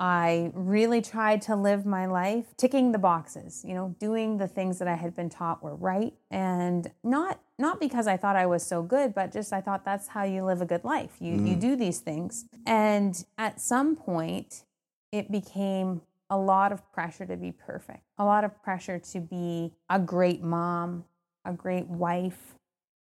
I 0.02 0.50
really 0.56 1.00
tried 1.00 1.44
to 1.44 1.56
live 1.56 1.86
my 1.86 2.08
life 2.08 2.58
ticking 2.58 2.92
the 2.92 2.98
boxes, 2.98 3.64
you 3.64 3.76
know, 3.76 3.96
doing 4.00 4.40
the 4.40 4.48
things 4.48 4.80
that 4.80 4.88
I 4.88 4.96
had 4.96 5.16
been 5.16 5.30
taught 5.30 5.62
were 5.62 5.76
right 5.76 6.12
and 6.32 6.90
not 7.04 7.40
not 7.60 7.80
because 7.80 8.08
I 8.08 8.18
thought 8.18 8.36
I 8.36 8.48
was 8.48 8.66
so 8.66 8.82
good, 8.82 9.14
but 9.14 9.32
just 9.32 9.54
I 9.54 9.62
thought 9.62 9.86
that's 9.86 10.08
how 10.08 10.24
you 10.24 10.44
live 10.44 10.60
a 10.60 10.66
good 10.66 10.84
life. 10.84 11.12
You 11.20 11.36
mm. 11.36 11.50
you 11.50 11.56
do 11.56 11.76
these 11.76 12.00
things. 12.00 12.46
And 12.66 13.24
at 13.38 13.62
some 13.62 13.96
point 13.96 14.64
it 15.12 15.32
became 15.32 16.02
a 16.32 16.38
lot 16.38 16.72
of 16.72 16.92
pressure 16.92 17.28
to 17.28 17.38
be 17.38 17.52
perfect. 17.52 18.02
A 18.18 18.26
lot 18.26 18.44
of 18.44 18.60
pressure 18.64 18.98
to 18.98 19.20
be 19.20 19.72
a 19.88 20.00
great 20.00 20.42
mom, 20.42 21.06
a 21.46 21.54
great 21.54 21.86
wife, 21.86 22.56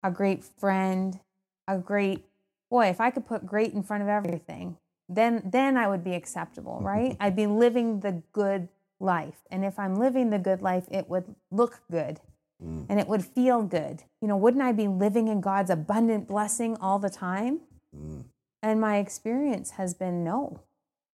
a 0.03 0.11
great 0.11 0.43
friend, 0.43 1.21
a 1.69 1.79
great 1.79 2.25
boy, 2.73 2.87
if 2.87 3.01
I 3.01 3.11
could 3.11 3.27
put 3.27 3.47
great 3.47 3.73
in 3.73 3.85
front 3.85 4.03
of 4.03 4.09
everything, 4.09 4.79
then 5.15 5.43
then 5.45 5.77
I 5.77 5.89
would 5.89 6.05
be 6.05 6.15
acceptable, 6.15 6.81
right? 6.83 7.17
I'd 7.21 7.37
be 7.37 7.47
living 7.47 8.01
the 8.01 8.23
good 8.33 8.69
life. 9.01 9.43
And 9.51 9.65
if 9.65 9.79
I'm 9.79 9.97
living 9.97 10.31
the 10.31 10.39
good 10.39 10.63
life, 10.63 10.85
it 10.91 11.09
would 11.09 11.35
look 11.51 11.81
good. 11.91 12.21
Mm. 12.65 12.87
And 12.89 13.01
it 13.01 13.09
would 13.09 13.25
feel 13.25 13.63
good. 13.63 14.05
You 14.21 14.29
know, 14.29 14.37
wouldn't 14.37 14.63
I 14.63 14.73
be 14.73 14.89
living 14.89 15.29
in 15.29 15.41
God's 15.41 15.71
abundant 15.71 16.29
blessing 16.29 16.77
all 16.81 16.99
the 16.99 17.11
time? 17.11 17.61
Mm. 17.97 18.25
And 18.63 18.81
my 18.81 18.99
experience 18.99 19.73
has 19.73 19.95
been 19.95 20.23
no. 20.23 20.61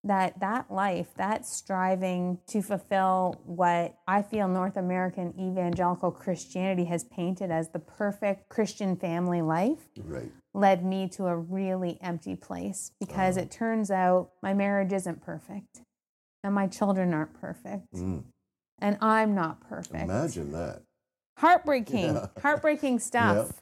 That 0.08 0.40
that 0.40 0.70
life, 0.70 1.08
that 1.16 1.46
striving 1.46 2.38
to 2.48 2.60
fulfill 2.60 3.40
what 3.44 3.96
I 4.06 4.22
feel 4.22 4.48
North 4.48 4.76
American 4.76 5.32
evangelical 5.38 6.10
Christianity 6.10 6.86
has 6.86 7.04
painted 7.04 7.50
as 7.50 7.68
the 7.68 7.78
perfect 7.78 8.48
Christian 8.48 8.96
family 8.96 9.40
life. 9.40 9.78
Right 10.02 10.32
led 10.58 10.84
me 10.84 11.08
to 11.08 11.26
a 11.26 11.36
really 11.36 11.98
empty 12.02 12.34
place 12.34 12.90
because 12.98 13.36
it 13.36 13.50
turns 13.50 13.90
out 13.90 14.30
my 14.42 14.52
marriage 14.54 14.92
isn't 14.92 15.22
perfect 15.22 15.82
and 16.42 16.54
my 16.54 16.66
children 16.66 17.14
aren't 17.14 17.34
perfect 17.34 17.94
mm. 17.94 18.22
and 18.80 18.98
I'm 19.00 19.34
not 19.34 19.60
perfect. 19.68 20.04
Imagine 20.04 20.52
that. 20.52 20.82
Heartbreaking, 21.38 22.14
yeah. 22.14 22.26
heartbreaking 22.42 22.98
stuff. 22.98 23.46
Yep. 23.46 23.56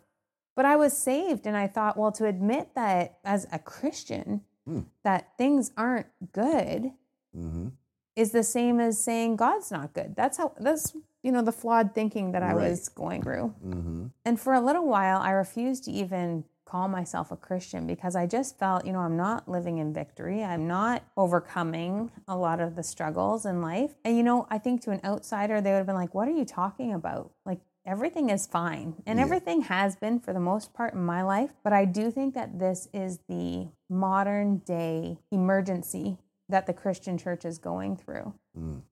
But 0.57 0.65
I 0.65 0.77
was 0.77 0.97
saved 0.97 1.47
and 1.47 1.55
I 1.57 1.67
thought, 1.67 1.99
well, 1.99 2.13
to 2.13 2.25
admit 2.25 2.71
that 2.75 3.19
as 3.25 3.47
a 3.53 3.59
Christian, 3.59 4.41
mm. 4.69 4.85
that 5.05 5.33
things 5.39 5.73
aren't 5.77 6.07
good 6.33 6.93
mm-hmm. 7.37 7.69
is 8.15 8.33
the 8.33 8.43
same 8.43 8.81
as 8.81 9.03
saying 9.03 9.37
God's 9.37 9.71
not 9.71 9.93
good. 9.93 10.15
That's 10.17 10.39
how, 10.39 10.53
that's, 10.59 10.95
you 11.23 11.33
know, 11.33 11.43
the 11.43 11.53
flawed 11.53 11.95
thinking 11.95 12.33
that 12.33 12.43
I 12.43 12.53
right. 12.53 12.71
was 12.71 12.89
going 12.89 13.23
through. 13.23 13.55
Mm-hmm. 13.65 14.07
And 14.25 14.41
for 14.41 14.55
a 14.55 14.61
little 14.61 14.87
while, 14.87 15.21
I 15.21 15.31
refused 15.31 15.85
to 15.85 15.91
even 15.91 16.45
call 16.67 16.89
myself 16.89 17.31
a 17.31 17.37
Christian 17.37 17.87
because 17.87 18.17
I 18.17 18.27
just 18.27 18.59
felt, 18.59 18.85
you 18.85 18.93
know, 18.93 18.99
I'm 18.99 19.17
not 19.17 19.49
living 19.49 19.79
in 19.79 19.93
victory. 19.93 20.43
I'm 20.43 20.67
not 20.67 21.05
overcoming 21.17 22.11
a 22.27 22.37
lot 22.37 22.61
of 22.61 22.75
the 22.75 22.83
struggles 22.83 23.47
in 23.47 23.63
life. 23.63 23.95
And, 24.05 24.17
you 24.17 24.25
know, 24.25 24.47
I 24.51 24.59
think 24.59 24.83
to 24.83 24.91
an 24.91 25.01
outsider, 25.05 25.61
they 25.61 25.71
would 25.71 25.79
have 25.79 25.87
been 25.87 25.95
like, 25.95 26.15
what 26.15 26.27
are 26.27 26.33
you 26.33 26.45
talking 26.45 26.93
about? 26.93 27.31
Like, 27.45 27.61
everything 27.87 28.31
is 28.31 28.47
fine. 28.47 28.95
And 29.07 29.19
yeah. 29.19 29.25
everything 29.25 29.63
has 29.63 29.97
been 29.97 30.21
for 30.21 30.33
the 30.33 30.41
most 30.41 30.75
part 30.75 30.95
in 30.95 31.05
my 31.05 31.23
life. 31.23 31.51
But 31.65 31.73
I 31.73 31.85
do 31.85 32.11
think 32.11 32.35
that 32.35 32.59
this 32.59 32.89
is 32.93 33.21
the 33.29 33.69
modern 33.89 34.59
day 34.59 35.19
emergency 35.31 36.19
that 36.49 36.67
the 36.67 36.73
Christian 36.73 37.19
church 37.19 37.45
is 37.45 37.59
going 37.59 37.97
through. 37.97 38.35
Mm 38.59 38.83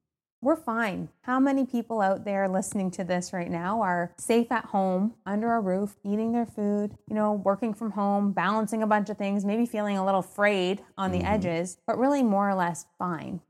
we're 0.44 0.56
fine. 0.56 1.08
How 1.22 1.40
many 1.40 1.64
people 1.64 2.02
out 2.02 2.26
there 2.26 2.46
listening 2.48 2.90
to 2.92 3.04
this 3.04 3.32
right 3.32 3.50
now 3.50 3.80
are 3.80 4.12
safe 4.18 4.52
at 4.52 4.66
home, 4.66 5.14
under 5.24 5.54
a 5.54 5.60
roof, 5.60 5.96
eating 6.04 6.32
their 6.32 6.44
food, 6.44 6.96
you 7.08 7.14
know, 7.14 7.32
working 7.32 7.72
from 7.72 7.92
home, 7.92 8.32
balancing 8.32 8.82
a 8.82 8.86
bunch 8.86 9.08
of 9.08 9.16
things, 9.16 9.44
maybe 9.44 9.64
feeling 9.64 9.96
a 9.96 10.04
little 10.04 10.22
frayed 10.22 10.82
on 10.98 11.12
the 11.12 11.18
mm-hmm. 11.18 11.28
edges, 11.28 11.78
but 11.86 11.98
really 11.98 12.22
more 12.22 12.48
or 12.48 12.54
less 12.54 12.84
fine. 12.98 13.40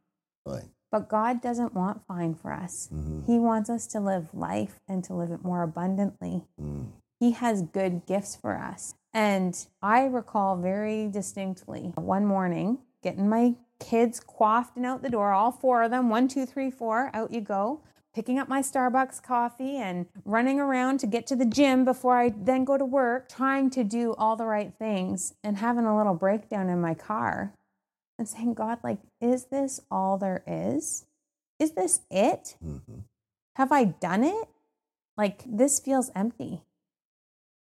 Fine. 0.47 0.71
But 0.95 1.09
God 1.09 1.43
doesn't 1.43 1.75
want 1.75 2.07
fine 2.07 2.37
for 2.37 2.53
us. 2.53 2.89
Mm-hmm. 2.95 3.23
He 3.27 3.41
wants 3.41 3.69
us 3.69 3.85
to 3.89 3.99
live 3.99 4.33
life 4.33 4.79
and 4.87 5.03
to 5.03 5.13
live 5.13 5.33
it 5.33 5.43
more 5.43 5.65
abundantly. 5.65 6.45
Mm. 6.63 6.93
He 7.19 7.33
has 7.33 7.63
good 7.63 8.07
gifts 8.07 8.37
for 8.37 8.57
us. 8.57 8.95
And 9.13 9.59
I 9.83 10.05
recall 10.05 10.55
very 10.55 11.09
distinctly 11.09 11.91
one 11.97 12.25
morning 12.25 12.79
getting 13.03 13.29
my 13.29 13.57
kids 13.81 14.21
quaffed 14.21 14.77
and 14.77 14.87
out 14.87 15.03
the 15.03 15.11
door, 15.11 15.33
all 15.33 15.51
four 15.51 15.83
of 15.83 15.91
them, 15.91 16.11
one, 16.11 16.29
two, 16.29 16.47
three, 16.47 16.71
four, 16.71 17.11
out 17.13 17.33
you 17.33 17.41
go. 17.41 17.81
Picking 18.15 18.39
up 18.39 18.49
my 18.49 18.63
Starbucks 18.63 19.21
coffee 19.21 19.77
and 19.79 20.07
running 20.25 20.61
around 20.61 21.01
to 21.01 21.09
get 21.09 21.27
to 21.27 21.35
the 21.35 21.45
gym 21.45 21.85
before 21.85 22.21
I 22.21 22.29
then 22.29 22.65
go 22.65 22.79
to 22.79 22.85
work, 22.85 23.29
trying 23.29 23.69
to 23.71 23.83
do 23.83 24.15
all 24.17 24.37
the 24.37 24.47
right 24.47 24.73
things 24.79 25.35
and 25.43 25.57
having 25.57 25.87
a 25.87 25.97
little 25.97 26.15
breakdown 26.15 26.69
in 26.69 26.81
my 26.81 26.95
car 26.95 27.53
and 28.19 28.29
saying, 28.29 28.55
God, 28.55 28.79
like, 28.83 28.99
is 29.21 29.47
this 29.47 29.81
all 29.91 30.19
there 30.19 30.43
is? 30.47 31.07
Is 31.59 31.73
this 31.73 32.01
it? 32.11 32.57
Mm-hmm. 32.65 33.01
Have 33.57 33.73
I 33.73 33.85
done 33.85 34.25
it? 34.25 34.49
Like, 35.17 35.43
this 35.47 35.81
feels 35.81 36.11
empty. 36.15 36.63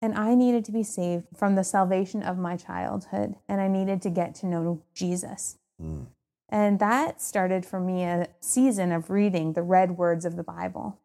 And 0.01 0.15
I 0.15 0.35
needed 0.35 0.65
to 0.65 0.71
be 0.71 0.83
saved 0.83 1.25
from 1.35 1.55
the 1.55 1.63
salvation 1.63 2.21
of 2.21 2.37
my 2.37 2.57
childhood, 2.57 3.35
and 3.47 3.61
I 3.61 3.67
needed 3.67 4.01
to 4.03 4.09
get 4.09 4.35
to 4.35 4.45
know 4.45 4.81
Jesus. 4.93 5.57
Mm. 5.81 6.07
And 6.49 6.79
that 6.79 7.21
started 7.21 7.65
for 7.65 7.79
me 7.79 8.03
a 8.03 8.27
season 8.39 8.91
of 8.91 9.09
reading 9.09 9.53
the 9.53 9.63
red 9.63 9.97
words 9.97 10.25
of 10.25 10.35
the 10.35 10.43
Bible 10.43 10.99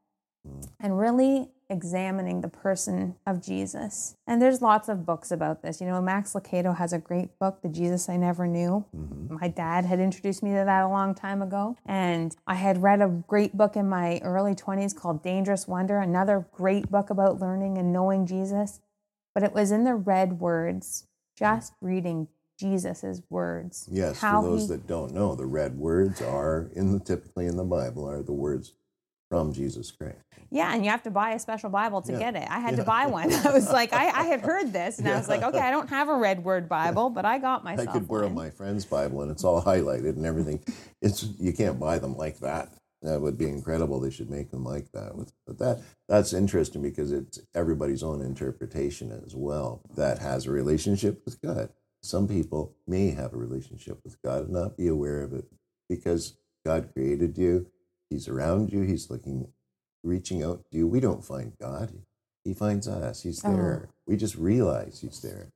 mm. 0.47 0.68
and 0.78 0.99
really 0.99 1.49
examining 1.71 2.41
the 2.41 2.49
person 2.49 3.17
of 3.27 3.43
Jesus. 3.43 4.17
And 4.27 4.43
there's 4.43 4.61
lots 4.61 4.89
of 4.89 5.07
books 5.07 5.31
about 5.31 5.62
this. 5.62 5.81
You 5.81 5.87
know, 5.87 6.03
Max 6.03 6.35
Lucado 6.35 6.77
has 6.77 6.93
a 6.93 6.99
great 6.99 7.39
book, 7.39 7.62
The 7.62 7.69
Jesus 7.69 8.09
I 8.09 8.17
Never 8.17 8.47
Knew. 8.47 8.85
Mm-hmm. 8.95 9.37
My 9.41 9.49
dad 9.49 9.85
had 9.85 10.00
introduced 10.00 10.43
me 10.43 10.50
to 10.50 10.65
that 10.65 10.85
a 10.85 10.89
long 10.89 11.15
time 11.15 11.41
ago. 11.41 11.77
And 11.87 12.37
I 12.47 12.57
had 12.57 12.83
read 12.83 13.00
a 13.00 13.09
great 13.09 13.57
book 13.57 13.77
in 13.77 13.89
my 13.89 14.19
early 14.23 14.55
20s 14.55 14.95
called 14.95 15.23
Dangerous 15.23 15.69
Wonder, 15.69 15.99
another 15.99 16.47
great 16.53 16.91
book 16.91 17.11
about 17.11 17.41
learning 17.41 17.79
and 17.79 17.93
knowing 17.93 18.27
Jesus. 18.27 18.81
But 19.35 19.45
it 19.45 19.55
was 19.55 19.71
in 19.71 19.85
the 19.85 19.95
red 19.95 20.41
words, 20.41 21.07
just 21.39 21.73
reading 21.81 22.29
Jesus's 22.61 23.23
words. 23.31 23.89
Yes, 23.91 24.21
for 24.21 24.43
those 24.43 24.62
he, 24.62 24.69
that 24.69 24.87
don't 24.87 25.15
know, 25.15 25.35
the 25.35 25.47
red 25.47 25.79
words 25.79 26.21
are 26.21 26.69
in 26.75 26.93
the 26.93 26.99
typically 26.99 27.47
in 27.47 27.57
the 27.57 27.65
Bible 27.65 28.09
are 28.09 28.23
the 28.23 28.35
words 28.35 28.75
from 29.31 29.53
Jesus 29.53 29.91
Christ. 29.93 30.19
Yeah, 30.51 30.75
and 30.75 30.85
you 30.85 30.91
have 30.91 31.05
to 31.05 31.11
buy 31.11 31.31
a 31.31 31.39
special 31.39 31.71
Bible 31.71 32.03
to 32.03 32.13
yeah. 32.13 32.19
get 32.19 32.37
it. 32.37 32.49
I 32.51 32.59
had 32.59 32.73
yeah. 32.73 32.79
to 32.79 32.85
buy 32.85 33.07
one. 33.07 33.33
I 33.47 33.53
was 33.53 33.71
like, 33.73 33.93
I, 33.93 34.09
I 34.09 34.25
had 34.25 34.41
heard 34.41 34.73
this, 34.73 34.99
and 34.99 35.07
yeah. 35.07 35.15
I 35.15 35.19
was 35.19 35.29
like, 35.29 35.43
okay, 35.43 35.61
I 35.61 35.71
don't 35.71 35.89
have 35.89 36.09
a 36.09 36.17
red 36.17 36.45
word 36.45 36.69
Bible, 36.69 37.09
but 37.09 37.25
I 37.25 37.39
got 37.39 37.63
myself. 37.63 37.89
I 37.89 37.93
could 37.93 38.09
borrow 38.09 38.27
one. 38.27 38.35
my 38.35 38.51
friend's 38.51 38.85
Bible, 38.85 39.23
and 39.23 39.31
it's 39.31 39.45
all 39.45 39.63
highlighted 39.63 40.17
and 40.17 40.27
everything. 40.27 40.61
It's 41.01 41.23
you 41.39 41.53
can't 41.53 41.79
buy 41.79 41.99
them 41.99 42.17
like 42.17 42.41
that. 42.41 42.73
That 43.03 43.21
would 43.21 43.39
be 43.39 43.49
incredible. 43.49 44.01
They 44.01 44.11
should 44.11 44.29
make 44.29 44.51
them 44.51 44.65
like 44.65 44.91
that. 44.93 45.13
But 45.47 45.59
that 45.59 45.81
that's 46.09 46.33
interesting 46.33 46.83
because 46.83 47.13
it's 47.13 47.39
everybody's 47.55 48.03
own 48.03 48.21
interpretation 48.21 49.11
as 49.25 49.35
well 49.35 49.83
that 49.97 50.19
has 50.19 50.47
a 50.47 50.51
relationship 50.51 51.23
with 51.25 51.41
God. 51.41 51.71
Some 52.03 52.27
people 52.27 52.75
may 52.87 53.11
have 53.11 53.33
a 53.33 53.39
relationship 53.39 54.01
with 54.05 54.21
God 54.23 54.45
and 54.45 54.53
not 54.53 54.77
be 54.77 54.89
aware 54.89 55.23
of 55.23 55.33
it 55.33 55.45
because 55.89 56.35
God 56.65 56.91
created 56.93 57.39
you. 57.39 57.67
He's 58.11 58.29
around 58.29 58.73
you. 58.73 58.83
He's 58.83 59.11
looking, 59.11 59.49
reaching 60.02 60.43
out 60.43 60.64
to 60.71 60.79
you. 60.79 60.87
We 60.87 61.00
don't 61.00 61.25
find 61.25 61.52
God. 61.61 61.93
He 62.45 62.52
finds 62.52 62.88
us. 62.88 63.23
He's 63.23 63.43
oh. 63.45 63.57
there. 63.57 63.88
Oh. 63.88 63.95
We 64.07 64.17
just 64.17 64.37
realize 64.37 65.00
he's 65.00 65.23
there. 65.23 65.49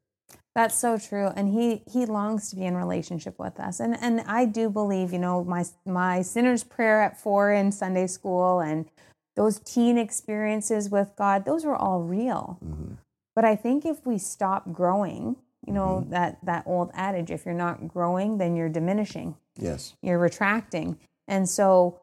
That's 0.54 0.76
so 0.76 0.98
true. 0.98 1.30
And 1.34 1.52
he 1.52 1.82
he 1.90 2.06
longs 2.06 2.48
to 2.50 2.56
be 2.56 2.64
in 2.64 2.76
relationship 2.76 3.38
with 3.38 3.58
us. 3.58 3.80
And 3.80 3.96
and 4.00 4.20
I 4.20 4.44
do 4.44 4.70
believe, 4.70 5.12
you 5.12 5.18
know, 5.18 5.42
my 5.42 5.64
my 5.84 6.22
sinner's 6.22 6.62
prayer 6.62 7.02
at 7.02 7.20
4 7.20 7.52
in 7.52 7.72
Sunday 7.72 8.06
school 8.06 8.60
and 8.60 8.86
those 9.34 9.58
teen 9.58 9.98
experiences 9.98 10.88
with 10.88 11.10
God, 11.18 11.44
those 11.44 11.64
were 11.64 11.74
all 11.74 12.02
real. 12.02 12.58
Mm-hmm. 12.64 12.94
But 13.34 13.44
I 13.44 13.56
think 13.56 13.84
if 13.84 14.06
we 14.06 14.16
stop 14.16 14.72
growing 14.72 15.36
you 15.66 15.72
know 15.72 16.00
mm-hmm. 16.02 16.10
that 16.10 16.38
that 16.42 16.64
old 16.66 16.90
adage 16.94 17.30
if 17.30 17.44
you're 17.44 17.54
not 17.54 17.88
growing 17.88 18.38
then 18.38 18.56
you're 18.56 18.68
diminishing 18.68 19.36
yes 19.56 19.94
you're 20.02 20.18
retracting 20.18 20.98
and 21.28 21.48
so 21.48 22.00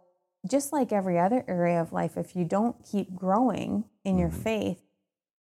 just 0.49 0.73
like 0.73 0.91
every 0.91 1.19
other 1.19 1.43
area 1.47 1.81
of 1.81 1.93
life 1.93 2.17
if 2.17 2.35
you 2.35 2.43
don't 2.45 2.75
keep 2.89 3.15
growing 3.15 3.85
in 4.03 4.13
mm-hmm. 4.13 4.21
your 4.21 4.29
faith 4.29 4.81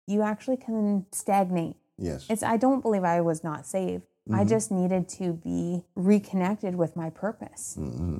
you 0.05 0.21
actually 0.21 0.57
can 0.57 1.05
stagnate 1.11 1.75
yes 1.97 2.25
it's 2.29 2.43
i 2.43 2.57
don't 2.57 2.81
believe 2.81 3.03
i 3.03 3.21
was 3.21 3.43
not 3.43 3.65
saved 3.65 4.03
mm-hmm. 4.27 4.35
i 4.35 4.43
just 4.43 4.71
needed 4.71 5.07
to 5.07 5.33
be 5.33 5.83
reconnected 5.95 6.75
with 6.75 6.95
my 6.95 7.09
purpose 7.09 7.77
mm-hmm. 7.79 8.17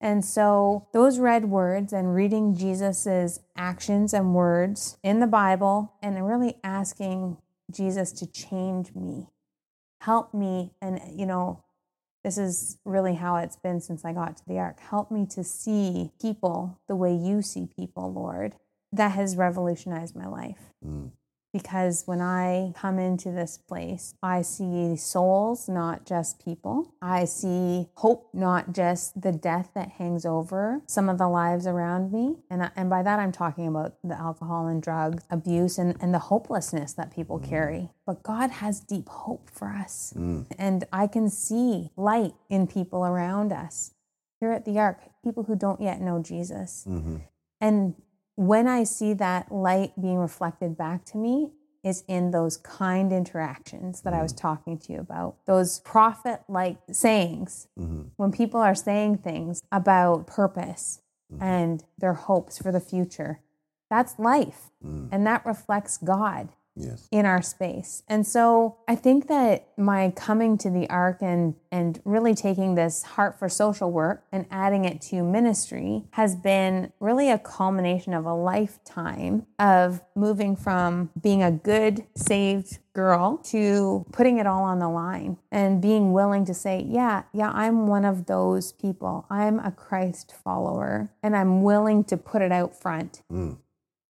and 0.00 0.24
so 0.24 0.86
those 0.92 1.18
red 1.18 1.46
words 1.46 1.92
and 1.92 2.14
reading 2.14 2.54
jesus's 2.54 3.40
actions 3.56 4.14
and 4.14 4.34
words 4.34 4.98
in 5.02 5.20
the 5.20 5.26
bible 5.26 5.94
and 6.02 6.26
really 6.26 6.56
asking 6.62 7.36
jesus 7.70 8.12
to 8.12 8.26
change 8.26 8.94
me 8.94 9.26
help 10.00 10.34
me. 10.34 10.72
And, 10.82 11.00
you 11.14 11.26
know, 11.26 11.62
this 12.22 12.36
is 12.36 12.78
really 12.84 13.14
how 13.14 13.36
it's 13.36 13.56
been 13.56 13.80
since 13.80 14.04
I 14.04 14.12
got 14.12 14.36
to 14.36 14.42
the 14.46 14.58
Ark. 14.58 14.80
Help 14.80 15.10
me 15.10 15.26
to 15.30 15.42
see 15.42 16.10
people 16.20 16.78
the 16.86 16.96
way 16.96 17.14
you 17.14 17.42
see 17.42 17.66
people, 17.66 18.12
Lord. 18.12 18.56
That 18.92 19.12
has 19.12 19.36
revolutionized 19.36 20.16
my 20.16 20.26
life. 20.26 20.72
Mm. 20.84 21.12
Because 21.52 22.04
when 22.06 22.20
I 22.20 22.72
come 22.76 22.98
into 22.98 23.32
this 23.32 23.58
place, 23.58 24.14
I 24.22 24.42
see 24.42 24.96
souls, 24.96 25.68
not 25.68 26.06
just 26.06 26.44
people. 26.44 26.94
I 27.02 27.24
see 27.24 27.88
hope, 27.96 28.28
not 28.32 28.72
just 28.72 29.20
the 29.20 29.32
death 29.32 29.70
that 29.74 29.90
hangs 29.90 30.24
over 30.24 30.82
some 30.86 31.08
of 31.08 31.18
the 31.18 31.28
lives 31.28 31.66
around 31.66 32.12
me. 32.12 32.36
And, 32.50 32.70
and 32.76 32.88
by 32.88 33.02
that, 33.02 33.18
I'm 33.18 33.32
talking 33.32 33.66
about 33.66 33.94
the 34.04 34.18
alcohol 34.18 34.68
and 34.68 34.80
drug 34.80 35.22
abuse 35.28 35.76
and, 35.78 35.96
and 36.00 36.14
the 36.14 36.20
hopelessness 36.20 36.92
that 36.92 37.14
people 37.14 37.40
mm. 37.40 37.48
carry. 37.48 37.90
But 38.06 38.22
God 38.22 38.50
has 38.50 38.80
deep 38.80 39.08
hope 39.08 39.50
for 39.50 39.68
us. 39.68 40.14
Mm. 40.16 40.46
And 40.56 40.84
I 40.92 41.08
can 41.08 41.28
see 41.28 41.90
light 41.96 42.34
in 42.48 42.68
people 42.68 43.04
around 43.04 43.52
us. 43.52 43.92
Here 44.38 44.52
at 44.52 44.64
the 44.64 44.78
Ark, 44.78 45.00
people 45.22 45.42
who 45.42 45.56
don't 45.56 45.80
yet 45.80 46.00
know 46.00 46.22
Jesus. 46.22 46.86
Mm-hmm. 46.88 47.16
And 47.60 47.94
when 48.40 48.66
I 48.66 48.84
see 48.84 49.12
that 49.12 49.52
light 49.52 49.92
being 50.00 50.16
reflected 50.16 50.74
back 50.74 51.04
to 51.06 51.18
me, 51.18 51.52
is 51.82 52.04
in 52.08 52.30
those 52.30 52.56
kind 52.58 53.12
interactions 53.12 54.02
that 54.02 54.12
I 54.12 54.22
was 54.22 54.32
mm. 54.32 54.38
talking 54.38 54.78
to 54.78 54.92
you 54.92 55.00
about, 55.00 55.36
those 55.46 55.80
prophet 55.80 56.42
like 56.48 56.76
sayings. 56.90 57.68
Mm-hmm. 57.78 58.02
When 58.16 58.32
people 58.32 58.60
are 58.60 58.74
saying 58.74 59.18
things 59.18 59.62
about 59.72 60.26
purpose 60.26 61.00
mm-hmm. 61.32 61.42
and 61.42 61.84
their 61.98 62.14
hopes 62.14 62.58
for 62.58 62.70
the 62.70 62.80
future, 62.80 63.40
that's 63.88 64.18
life. 64.18 64.70
Mm. 64.84 65.08
And 65.10 65.26
that 65.26 65.44
reflects 65.44 65.96
God 65.98 66.50
Yes. 66.76 67.08
in 67.10 67.26
our 67.26 67.42
space. 67.42 68.02
And 68.08 68.26
so 68.26 68.76
I 68.88 68.94
think 68.94 69.28
that 69.28 69.68
my 69.76 70.12
coming 70.16 70.56
to 70.58 70.70
the 70.70 70.88
Ark 70.88 71.18
and 71.20 71.54
and 71.72 72.00
really 72.04 72.34
taking 72.34 72.74
this 72.74 73.02
heart 73.02 73.38
for 73.38 73.48
social 73.48 73.90
work 73.90 74.24
and 74.32 74.46
adding 74.50 74.84
it 74.84 75.00
to 75.02 75.22
ministry 75.22 76.04
has 76.12 76.34
been 76.34 76.92
really 77.00 77.30
a 77.30 77.38
culmination 77.38 78.14
of 78.14 78.24
a 78.24 78.34
lifetime 78.34 79.46
of 79.58 80.00
moving 80.14 80.56
from 80.56 81.10
being 81.20 81.42
a 81.42 81.50
good 81.50 82.04
saved 82.14 82.78
girl 82.92 83.38
to 83.38 84.04
putting 84.12 84.38
it 84.38 84.46
all 84.46 84.64
on 84.64 84.78
the 84.78 84.88
line 84.88 85.38
and 85.52 85.80
being 85.80 86.12
willing 86.12 86.44
to 86.44 86.54
say, 86.54 86.84
yeah, 86.88 87.22
yeah, 87.32 87.50
I'm 87.50 87.86
one 87.86 88.04
of 88.04 88.26
those 88.26 88.72
people. 88.72 89.26
I'm 89.30 89.58
a 89.60 89.70
Christ 89.70 90.34
follower 90.44 91.10
and 91.22 91.36
I'm 91.36 91.62
willing 91.62 92.04
to 92.04 92.16
put 92.16 92.42
it 92.42 92.52
out 92.52 92.74
front. 92.74 93.22
Mm. 93.32 93.58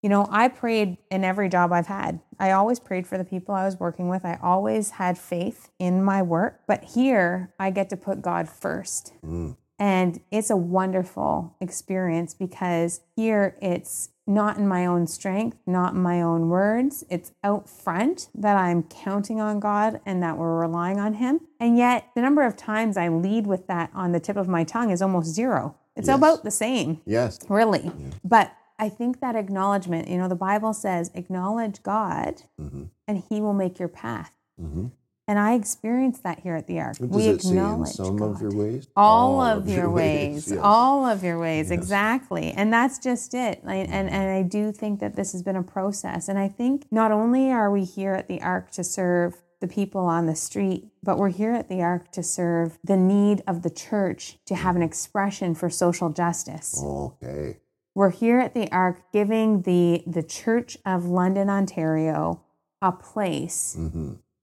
You 0.02 0.08
know, 0.08 0.26
I 0.30 0.48
prayed 0.48 0.96
in 1.10 1.24
every 1.24 1.48
job 1.48 1.72
I've 1.72 1.86
had. 1.86 2.20
I 2.38 2.52
always 2.52 2.80
prayed 2.80 3.06
for 3.06 3.18
the 3.18 3.24
people 3.24 3.54
I 3.54 3.66
was 3.66 3.78
working 3.78 4.08
with. 4.08 4.24
I 4.24 4.38
always 4.42 4.90
had 4.90 5.18
faith 5.18 5.70
in 5.78 6.02
my 6.02 6.22
work. 6.22 6.60
But 6.66 6.84
here, 6.84 7.52
I 7.58 7.70
get 7.70 7.90
to 7.90 7.96
put 7.96 8.22
God 8.22 8.48
first. 8.48 9.12
Mm. 9.24 9.56
And 9.78 10.20
it's 10.30 10.50
a 10.50 10.56
wonderful 10.56 11.56
experience 11.60 12.34
because 12.34 13.00
here 13.16 13.56
it's 13.62 14.10
not 14.26 14.56
in 14.58 14.68
my 14.68 14.86
own 14.86 15.06
strength, 15.06 15.56
not 15.66 15.94
in 15.94 16.00
my 16.02 16.22
own 16.22 16.48
words. 16.50 17.02
It's 17.10 17.32
out 17.42 17.68
front 17.68 18.28
that 18.34 18.56
I'm 18.56 18.84
counting 18.84 19.40
on 19.40 19.58
God 19.58 20.00
and 20.06 20.22
that 20.22 20.36
we're 20.38 20.58
relying 20.60 20.98
on 21.00 21.14
Him. 21.14 21.40
And 21.58 21.76
yet, 21.76 22.08
the 22.14 22.20
number 22.22 22.42
of 22.42 22.56
times 22.56 22.96
I 22.96 23.08
lead 23.08 23.46
with 23.46 23.66
that 23.66 23.90
on 23.94 24.12
the 24.12 24.20
tip 24.20 24.36
of 24.36 24.48
my 24.48 24.64
tongue 24.64 24.90
is 24.90 25.02
almost 25.02 25.34
zero. 25.34 25.76
It's 25.96 26.08
Yes. 26.08 26.16
about 26.16 26.44
the 26.44 26.50
same 26.50 27.00
Yes. 27.04 27.40
really. 27.48 27.90
But 28.24 28.52
I 28.80 28.88
think 28.88 29.20
that 29.20 29.36
acknowledgement, 29.36 30.08
you 30.08 30.16
know, 30.16 30.26
the 30.26 30.34
Bible 30.34 30.72
says, 30.72 31.10
acknowledge 31.14 31.82
God 31.82 32.42
Mm-hmm. 32.60 32.84
and 33.06 33.22
he 33.28 33.40
will 33.40 33.52
make 33.52 33.78
your 33.78 33.88
path. 33.88 34.32
Mm-hmm. 34.60 34.86
And 35.28 35.38
I 35.38 35.54
experienced 35.54 36.24
that 36.24 36.40
here 36.40 36.56
at 36.56 36.66
the 36.66 36.80
Ark. 36.80 36.96
We 36.98 37.06
does 37.06 37.26
it 37.26 37.42
say 37.42 37.50
in 37.50 37.58
acknowledge 37.58 37.92
some 37.92 38.16
God. 38.16 38.30
of 38.32 38.40
your 38.40 38.50
ways? 38.52 38.88
All, 38.96 39.40
of, 39.40 39.68
your 39.68 39.88
ways, 40.02 40.50
yes. 40.50 40.60
all 40.60 41.06
of 41.06 41.22
your 41.22 41.38
ways, 41.38 41.70
exactly. 41.70 42.50
And 42.50 42.72
that's 42.72 42.98
just 42.98 43.32
it. 43.34 43.64
Like, 43.64 43.88
and, 43.88 44.08
mm-hmm. 44.08 44.14
and 44.14 44.30
I 44.30 44.42
do 44.42 44.72
think 44.72 44.98
that 45.00 45.14
this 45.14 45.32
has 45.32 45.42
been 45.42 45.56
a 45.56 45.62
process. 45.62 46.28
And 46.28 46.38
I 46.38 46.48
think 46.48 46.86
not 46.90 47.12
only 47.12 47.52
are 47.52 47.70
we 47.70 47.84
here 47.84 48.14
at 48.14 48.28
the 48.28 48.42
Ark 48.42 48.72
to 48.72 48.82
serve 48.82 49.40
the 49.60 49.68
people 49.68 50.06
on 50.06 50.26
the 50.26 50.34
street, 50.34 50.88
but 51.02 51.18
we're 51.18 51.28
here 51.28 51.52
at 51.52 51.68
the 51.68 51.82
Ark 51.82 52.10
to 52.12 52.22
serve 52.22 52.78
the 52.82 52.96
need 52.96 53.42
of 53.46 53.62
the 53.62 53.70
church 53.70 54.38
to 54.46 54.54
have 54.54 54.74
mm-hmm. 54.74 54.82
an 54.82 54.88
expression 54.88 55.54
for 55.54 55.70
social 55.70 56.08
justice. 56.10 56.82
Okay. 56.82 57.58
We're 58.00 58.08
here 58.08 58.40
at 58.40 58.54
the 58.54 58.66
Ark 58.72 59.02
giving 59.12 59.60
the 59.60 60.02
the 60.06 60.22
Church 60.22 60.78
of 60.86 61.04
London, 61.04 61.50
Ontario, 61.50 62.40
a 62.80 62.92
place 62.92 63.76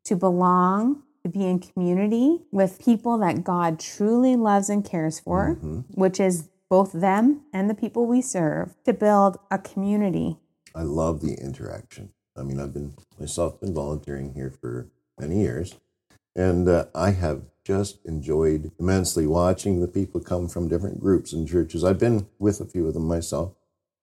to 0.06 0.16
belong, 0.16 1.02
to 1.24 1.30
be 1.30 1.44
in 1.44 1.58
community 1.58 2.44
with 2.52 2.80
people 2.80 3.18
that 3.18 3.44
God 3.44 3.80
truly 3.80 4.36
loves 4.36 4.70
and 4.70 4.86
cares 4.86 5.20
for, 5.20 5.54
which 5.96 6.20
is 6.20 6.50
both 6.70 6.92
them 6.92 7.46
and 7.52 7.68
the 7.68 7.74
people 7.74 8.06
we 8.06 8.22
serve, 8.22 8.76
to 8.84 8.94
build 8.94 9.40
a 9.50 9.58
community. 9.58 10.38
I 10.76 10.84
love 10.84 11.22
the 11.22 11.34
interaction. 11.34 12.14
I 12.38 12.44
mean, 12.44 12.60
I've 12.60 12.76
been 12.76 12.94
myself 13.20 13.60
been 13.60 13.74
volunteering 13.74 14.36
here 14.36 14.52
for 14.52 14.92
many 15.20 15.42
years, 15.42 15.74
and 16.36 16.70
uh, 16.70 16.86
I 16.94 17.10
have 17.10 17.42
just 17.68 18.00
enjoyed 18.06 18.72
immensely 18.80 19.28
watching 19.28 19.82
the 19.82 19.90
people 19.90 20.22
come 20.22 20.48
from 20.48 20.70
different 20.70 21.02
groups 21.02 21.34
and 21.34 21.46
churches. 21.46 21.84
I've 21.84 22.00
been 22.00 22.26
with 22.40 22.62
a 22.62 22.66
few 22.66 22.88
of 22.88 22.94
them 22.94 23.06
myself 23.06 23.56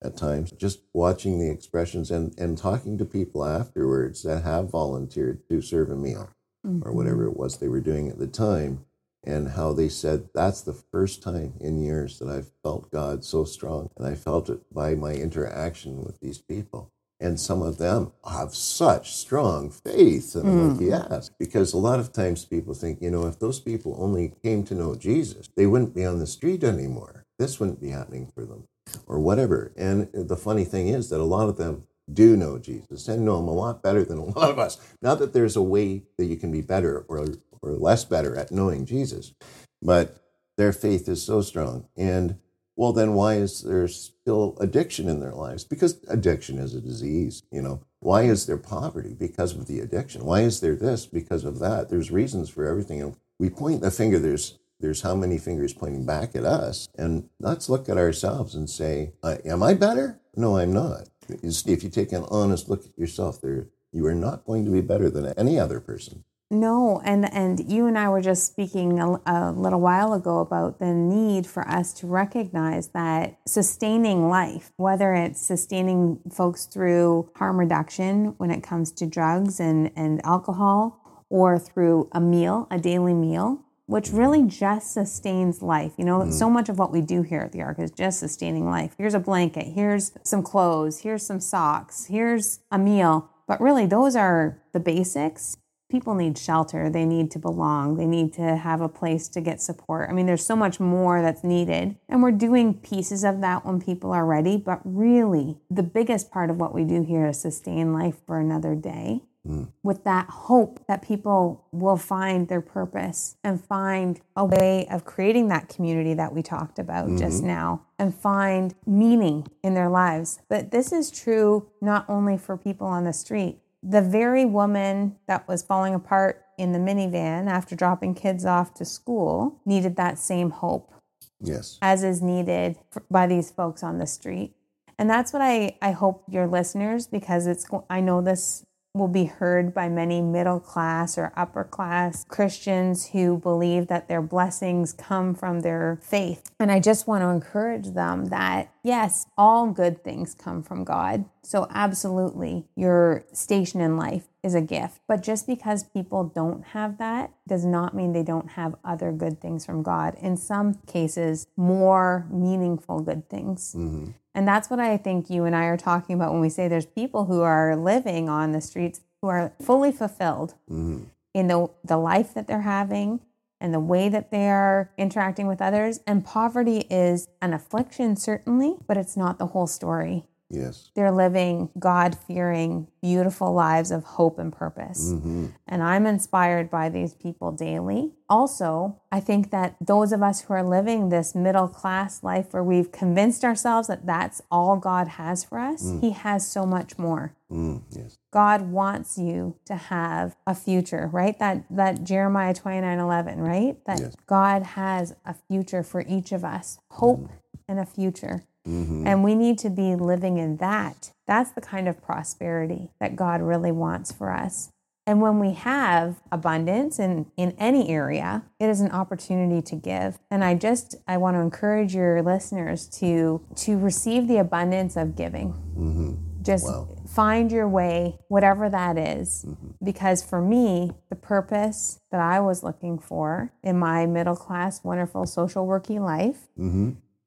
at 0.03 0.15
times, 0.15 0.51
just 0.51 0.81
watching 0.93 1.39
the 1.39 1.49
expressions 1.49 2.11
and 2.11 2.37
and 2.37 2.59
talking 2.59 2.95
to 2.99 3.05
people 3.05 3.43
afterwards 3.43 4.21
that 4.21 4.43
have 4.43 4.69
volunteered 4.69 5.49
to 5.49 5.63
serve 5.63 5.89
a 5.89 5.95
meal 5.95 6.29
or 6.63 6.69
mm-hmm. 6.69 6.95
whatever 6.95 7.25
it 7.25 7.35
was 7.35 7.57
they 7.57 7.67
were 7.67 7.81
doing 7.81 8.07
at 8.07 8.19
the 8.19 8.27
time. 8.27 8.85
And 9.23 9.49
how 9.49 9.73
they 9.73 9.89
said 9.89 10.29
that's 10.35 10.61
the 10.61 10.79
first 10.91 11.23
time 11.23 11.55
in 11.59 11.81
years 11.81 12.19
that 12.19 12.29
I've 12.29 12.51
felt 12.61 12.91
God 12.91 13.25
so 13.25 13.45
strong. 13.45 13.89
And 13.97 14.05
I 14.05 14.13
felt 14.13 14.47
it 14.51 14.71
by 14.71 14.93
my 14.93 15.13
interaction 15.13 16.03
with 16.03 16.19
these 16.19 16.37
people. 16.37 16.91
And 17.19 17.39
some 17.39 17.61
of 17.61 17.77
them 17.77 18.11
have 18.29 18.53
such 18.53 19.13
strong 19.15 19.69
faith. 19.69 20.35
Like, 20.35 20.45
mm. 20.45 20.81
yes. 20.81 21.31
Because 21.39 21.73
a 21.73 21.77
lot 21.77 21.99
of 21.99 22.11
times 22.11 22.43
people 22.43 22.73
think, 22.73 23.01
you 23.01 23.09
know, 23.09 23.25
if 23.25 23.39
those 23.39 23.59
people 23.59 23.95
only 23.97 24.33
came 24.43 24.63
to 24.65 24.75
know 24.75 24.95
Jesus, 24.95 25.47
they 25.55 25.65
wouldn't 25.65 25.95
be 25.95 26.05
on 26.05 26.19
the 26.19 26.27
street 26.27 26.63
anymore. 26.63 27.25
This 27.39 27.59
wouldn't 27.59 27.81
be 27.81 27.89
happening 27.89 28.31
for 28.33 28.45
them 28.45 28.65
or 29.07 29.19
whatever. 29.19 29.71
And 29.77 30.09
the 30.13 30.37
funny 30.37 30.65
thing 30.65 30.89
is 30.89 31.09
that 31.09 31.19
a 31.19 31.23
lot 31.23 31.49
of 31.49 31.57
them 31.57 31.87
do 32.11 32.35
know 32.37 32.59
Jesus 32.59 33.07
and 33.07 33.25
know 33.25 33.39
him 33.39 33.47
a 33.47 33.53
lot 33.53 33.81
better 33.81 34.03
than 34.03 34.17
a 34.17 34.25
lot 34.39 34.49
of 34.49 34.59
us. 34.59 34.77
Not 35.01 35.19
that 35.19 35.33
there's 35.33 35.55
a 35.55 35.61
way 35.61 36.03
that 36.17 36.25
you 36.25 36.37
can 36.37 36.51
be 36.51 36.61
better 36.61 37.05
or, 37.07 37.27
or 37.61 37.71
less 37.71 38.05
better 38.05 38.35
at 38.35 38.51
knowing 38.51 38.85
Jesus, 38.85 39.33
but 39.81 40.17
their 40.57 40.73
faith 40.73 41.09
is 41.09 41.23
so 41.23 41.41
strong. 41.41 41.87
And 41.97 42.37
well, 42.75 42.93
then 42.93 43.13
why 43.13 43.35
is 43.35 43.61
there 43.63 43.87
still 43.87 44.57
addiction 44.59 45.07
in 45.07 45.19
their 45.19 45.31
lives? 45.31 45.63
Because 45.63 46.03
addiction 46.07 46.57
is 46.57 46.73
a 46.73 46.81
disease, 46.81 47.43
you 47.51 47.61
know. 47.61 47.81
Why 47.99 48.23
is 48.23 48.45
there 48.45 48.57
poverty? 48.57 49.15
Because 49.17 49.55
of 49.55 49.67
the 49.67 49.79
addiction. 49.79 50.25
Why 50.25 50.41
is 50.41 50.59
there 50.59 50.75
this? 50.75 51.05
Because 51.05 51.45
of 51.45 51.59
that. 51.59 51.89
There's 51.89 52.11
reasons 52.11 52.49
for 52.49 52.65
everything. 52.65 53.01
And 53.01 53.15
we 53.39 53.49
point 53.49 53.81
the 53.81 53.91
finger, 53.91 54.19
there's 54.19 54.59
there's 54.81 55.01
how 55.01 55.15
many 55.15 55.37
fingers 55.37 55.73
pointing 55.73 56.05
back 56.05 56.35
at 56.35 56.43
us. 56.43 56.89
And 56.97 57.29
let's 57.39 57.69
look 57.69 57.87
at 57.87 57.97
ourselves 57.97 58.55
and 58.55 58.69
say, 58.69 59.13
Am 59.23 59.63
I 59.63 59.73
better? 59.73 60.19
No, 60.35 60.57
I'm 60.57 60.73
not. 60.73 61.07
If 61.29 61.83
you 61.83 61.89
take 61.89 62.11
an 62.11 62.25
honest 62.29 62.69
look 62.69 62.85
at 62.85 62.99
yourself, 62.99 63.41
there 63.41 63.67
you 63.91 64.05
are 64.05 64.13
not 64.13 64.45
going 64.45 64.65
to 64.65 64.71
be 64.71 64.81
better 64.81 65.09
than 65.09 65.33
any 65.37 65.57
other 65.57 65.79
person. 65.79 66.25
No, 66.51 67.01
and 67.03 67.31
and 67.33 67.71
you 67.71 67.87
and 67.87 67.97
I 67.97 68.07
were 68.09 68.21
just 68.21 68.45
speaking 68.45 68.99
a, 68.99 69.19
a 69.25 69.51
little 69.51 69.81
while 69.81 70.13
ago 70.13 70.39
about 70.39 70.77
the 70.77 70.93
need 70.93 71.47
for 71.47 71.67
us 71.67 71.91
to 71.95 72.07
recognize 72.07 72.89
that 72.89 73.39
sustaining 73.47 74.29
life, 74.29 74.71
whether 74.77 75.15
it's 75.15 75.41
sustaining 75.41 76.19
folks 76.31 76.65
through 76.65 77.31
harm 77.35 77.59
reduction 77.59 78.35
when 78.37 78.51
it 78.51 78.61
comes 78.61 78.91
to 78.93 79.07
drugs 79.07 79.59
and 79.59 79.91
and 79.95 80.23
alcohol, 80.23 81.25
or 81.29 81.57
through 81.57 82.09
a 82.11 82.21
meal, 82.21 82.67
a 82.69 82.77
daily 82.77 83.15
meal, 83.15 83.61
which 83.87 84.11
really 84.11 84.43
just 84.43 84.93
sustains 84.93 85.63
life. 85.63 85.93
You 85.97 86.05
know, 86.05 86.19
mm. 86.19 86.31
so 86.33 86.47
much 86.47 86.69
of 86.69 86.77
what 86.77 86.91
we 86.91 87.01
do 87.01 87.23
here 87.23 87.41
at 87.41 87.53
the 87.53 87.63
Ark 87.63 87.79
is 87.79 87.89
just 87.89 88.19
sustaining 88.19 88.69
life. 88.69 88.93
Here's 88.99 89.15
a 89.15 89.19
blanket, 89.19 89.73
here's 89.73 90.11
some 90.23 90.43
clothes, 90.43 90.99
here's 90.99 91.25
some 91.25 91.39
socks, 91.39 92.05
here's 92.05 92.59
a 92.71 92.77
meal. 92.77 93.31
But 93.47 93.59
really, 93.61 93.87
those 93.87 94.15
are 94.15 94.61
the 94.73 94.79
basics. 94.79 95.57
People 95.89 96.15
need 96.15 96.37
shelter, 96.37 96.89
they 96.89 97.05
need 97.05 97.29
to 97.31 97.39
belong, 97.39 97.95
they 97.95 98.07
need 98.07 98.33
to 98.33 98.55
have 98.57 98.81
a 98.81 98.89
place 98.89 99.27
to 99.29 99.41
get 99.41 99.61
support. 99.61 100.09
I 100.09 100.13
mean, 100.13 100.25
there's 100.25 100.45
so 100.45 100.55
much 100.55 100.79
more 100.79 101.21
that's 101.21 101.43
needed. 101.43 101.95
And 102.09 102.23
we're 102.23 102.31
doing 102.31 102.73
pieces 102.73 103.23
of 103.23 103.41
that 103.41 103.65
when 103.65 103.79
people 103.79 104.11
are 104.11 104.25
ready. 104.25 104.57
But 104.57 104.81
really, 104.83 105.57
the 105.69 105.83
biggest 105.83 106.31
part 106.31 106.49
of 106.49 106.57
what 106.57 106.73
we 106.73 106.83
do 106.83 107.03
here 107.03 107.27
is 107.27 107.39
sustain 107.39 107.93
life 107.93 108.15
for 108.25 108.39
another 108.39 108.73
day 108.73 109.21
hmm. 109.45 109.65
with 109.83 110.03
that 110.03 110.27
hope 110.27 110.85
that 110.87 111.01
people 111.01 111.65
will 111.71 111.97
find 111.97 112.47
their 112.47 112.61
purpose 112.61 113.37
and 113.43 113.63
find 113.63 114.21
a 114.35 114.45
way 114.45 114.87
of 114.89 115.05
creating 115.05 115.47
that 115.49 115.69
community 115.69 116.13
that 116.13 116.33
we 116.33 116.41
talked 116.41 116.79
about 116.79 117.05
mm-hmm. 117.05 117.17
just 117.17 117.43
now 117.43 117.85
and 117.99 118.13
find 118.13 118.73
meaning 118.85 119.47
in 119.63 119.73
their 119.73 119.89
lives. 119.89 120.39
But 120.49 120.71
this 120.71 120.91
is 120.91 121.11
true 121.11 121.69
not 121.81 122.05
only 122.09 122.37
for 122.37 122.57
people 122.57 122.87
on 122.87 123.03
the 123.03 123.13
street. 123.13 123.59
The 123.87 124.01
very 124.01 124.45
woman 124.45 125.15
that 125.27 125.47
was 125.47 125.61
falling 125.61 125.93
apart 125.93 126.43
in 126.57 126.71
the 126.71 126.79
minivan 126.79 127.47
after 127.47 127.75
dropping 127.75 128.15
kids 128.15 128.45
off 128.45 128.73
to 128.73 128.83
school 128.85 129.61
needed 129.65 129.95
that 129.95 130.17
same 130.17 130.49
hope 130.49 130.91
Yes. 131.39 131.77
as 131.81 132.03
is 132.03 132.21
needed 132.21 132.77
by 133.11 133.27
these 133.27 133.51
folks 133.51 133.83
on 133.83 133.99
the 133.99 134.07
street. 134.07 134.53
And 134.97 135.09
that's 135.09 135.33
what 135.33 135.41
I, 135.41 135.77
I 135.81 135.91
hope 135.91 136.23
your 136.29 136.47
listeners, 136.47 137.05
because 137.05 137.45
it's 137.45 137.67
I 137.89 137.99
know 137.99 138.21
this 138.21 138.65
will 138.95 139.07
be 139.09 139.25
heard 139.25 139.73
by 139.73 139.89
many 139.89 140.21
middle 140.21 140.59
class 140.59 141.17
or 141.17 141.33
upper 141.35 141.63
class 141.63 142.25
Christians 142.27 143.07
who 143.09 143.37
believe 143.37 143.87
that 143.87 144.07
their 144.07 144.21
blessings 144.21 144.93
come 144.93 145.35
from 145.35 145.59
their 145.59 145.99
faith. 146.01 146.51
And 146.59 146.71
I 146.71 146.79
just 146.79 147.05
want 147.05 147.21
to 147.21 147.27
encourage 147.27 147.93
them 147.93 148.27
that 148.27 148.71
yes, 148.83 149.25
all 149.37 149.67
good 149.67 150.03
things 150.03 150.33
come 150.33 150.63
from 150.63 150.83
God. 150.83 151.25
So 151.43 151.67
absolutely, 151.69 152.65
your 152.75 153.25
station 153.33 153.81
in 153.81 153.97
life 153.97 154.27
is 154.43 154.55
a 154.55 154.61
gift. 154.61 155.01
But 155.07 155.23
just 155.23 155.47
because 155.47 155.83
people 155.83 156.23
don't 156.23 156.63
have 156.67 156.97
that 156.99 157.31
does 157.47 157.65
not 157.65 157.95
mean 157.95 158.13
they 158.13 158.23
don't 158.23 158.51
have 158.51 158.75
other 158.85 159.11
good 159.11 159.41
things 159.41 159.65
from 159.65 159.83
God. 159.83 160.15
In 160.21 160.37
some 160.37 160.75
cases, 160.87 161.47
more 161.57 162.27
meaningful 162.31 162.99
good 163.01 163.27
things. 163.29 163.73
Mm-hmm. 163.75 164.11
And 164.35 164.45
that's 164.45 164.69
what 164.69 164.81
I 164.81 164.97
think 164.97 165.29
you 165.29 165.45
and 165.45 165.55
I 165.55 165.65
are 165.65 165.77
talking 165.77 166.13
about 166.13 166.33
when 166.33 166.41
we 166.41 166.49
say 166.49 166.67
there's 166.67 166.85
people 166.85 167.25
who 167.25 167.41
are 167.41 167.75
living 167.75 168.27
on 168.27 168.51
the 168.51 168.59
streets 168.59 168.99
who 169.21 169.29
are 169.29 169.53
fully 169.61 169.93
fulfilled 169.93 170.55
mm-hmm. 170.69 171.05
in 171.33 171.47
the, 171.47 171.69
the 171.85 171.97
life 171.97 172.33
that 172.33 172.45
they're 172.45 172.61
having 172.61 173.21
and 173.61 173.73
the 173.73 173.79
way 173.79 174.09
that 174.09 174.31
they 174.31 174.49
are 174.49 174.91
interacting 174.97 175.47
with 175.47 175.61
others. 175.61 176.01
And 176.05 176.25
poverty 176.25 176.79
is 176.89 177.29
an 177.41 177.53
affliction, 177.53 178.17
certainly, 178.17 178.75
but 178.85 178.97
it's 178.97 179.15
not 179.15 179.39
the 179.39 179.47
whole 179.47 179.67
story. 179.67 180.25
Yes. 180.55 180.89
They're 180.95 181.11
living 181.11 181.69
God 181.77 182.17
fearing, 182.17 182.87
beautiful 183.01 183.53
lives 183.53 183.91
of 183.91 184.03
hope 184.03 184.39
and 184.39 184.51
purpose. 184.51 185.11
Mm-hmm. 185.11 185.47
And 185.67 185.83
I'm 185.83 186.05
inspired 186.05 186.69
by 186.69 186.89
these 186.89 187.13
people 187.13 187.51
daily. 187.51 188.13
Also, 188.29 189.01
I 189.11 189.19
think 189.19 189.51
that 189.51 189.75
those 189.79 190.11
of 190.11 190.23
us 190.23 190.41
who 190.41 190.53
are 190.53 190.63
living 190.63 191.09
this 191.09 191.35
middle 191.35 191.67
class 191.67 192.23
life 192.23 192.47
where 192.51 192.63
we've 192.63 192.91
convinced 192.91 193.43
ourselves 193.43 193.87
that 193.87 194.05
that's 194.05 194.41
all 194.49 194.77
God 194.77 195.07
has 195.07 195.43
for 195.43 195.59
us, 195.59 195.83
mm. 195.83 196.01
He 196.01 196.11
has 196.11 196.47
so 196.47 196.65
much 196.65 196.97
more. 196.97 197.35
Mm, 197.51 197.83
yes. 197.91 198.17
God 198.31 198.61
wants 198.63 199.17
you 199.17 199.55
to 199.65 199.75
have 199.75 200.35
a 200.47 200.55
future, 200.55 201.09
right? 201.13 201.37
That 201.37 201.63
that 201.69 202.03
Jeremiah 202.03 202.53
29 202.53 202.99
11, 202.99 203.39
right? 203.39 203.77
That 203.85 203.99
Yes. 203.99 204.15
God 204.25 204.63
has 204.63 205.15
a 205.25 205.35
future 205.47 205.83
for 205.83 206.03
each 206.07 206.31
of 206.31 206.43
us, 206.43 206.79
hope 206.89 207.19
mm-hmm. 207.19 207.33
and 207.67 207.79
a 207.79 207.85
future. 207.85 208.43
Mm-hmm. 208.67 209.05
And 209.07 209.23
we 209.23 209.35
need 209.35 209.57
to 209.59 209.69
be 209.69 209.95
living 209.95 210.37
in 210.37 210.57
that. 210.57 211.11
That's 211.27 211.51
the 211.51 211.61
kind 211.61 211.87
of 211.87 212.01
prosperity 212.01 212.91
that 212.99 213.15
God 213.15 213.41
really 213.41 213.71
wants 213.71 214.11
for 214.11 214.31
us. 214.31 214.71
And 215.07 215.21
when 215.21 215.39
we 215.39 215.53
have 215.53 216.19
abundance 216.31 216.97
in, 216.97 217.27
in 217.37 217.55
any 217.59 217.89
area, 217.89 218.43
it 218.59 218.69
is 218.69 218.81
an 218.81 218.91
opportunity 218.91 219.61
to 219.61 219.75
give. 219.75 220.17
And 220.31 220.43
I 220.43 220.55
just 220.55 220.95
I 221.07 221.17
want 221.17 221.35
to 221.35 221.41
encourage 221.41 221.93
your 221.93 222.23
listeners 222.23 222.87
to 222.99 223.45
to 223.57 223.77
receive 223.77 224.27
the 224.27 224.37
abundance 224.37 224.97
of 224.97 225.15
giving. 225.15 225.53
Mm-hmm. 225.77 226.13
Just 226.41 226.67
find 227.07 227.51
your 227.51 227.67
way, 227.67 228.19
whatever 228.27 228.69
that 228.69 228.97
is. 228.97 229.45
Mm-hmm. 229.47 229.83
Because 229.83 230.23
for 230.23 230.41
me, 230.41 230.91
the 231.09 231.15
purpose 231.15 231.99
that 232.11 232.21
I 232.21 232.39
was 232.39 232.63
looking 232.63 232.99
for 232.99 233.51
in 233.63 233.79
my 233.79 234.05
middle 234.05 234.35
class, 234.35 234.83
wonderful 234.83 235.25
social 235.25 235.65
working 235.65 236.03
life 236.03 236.47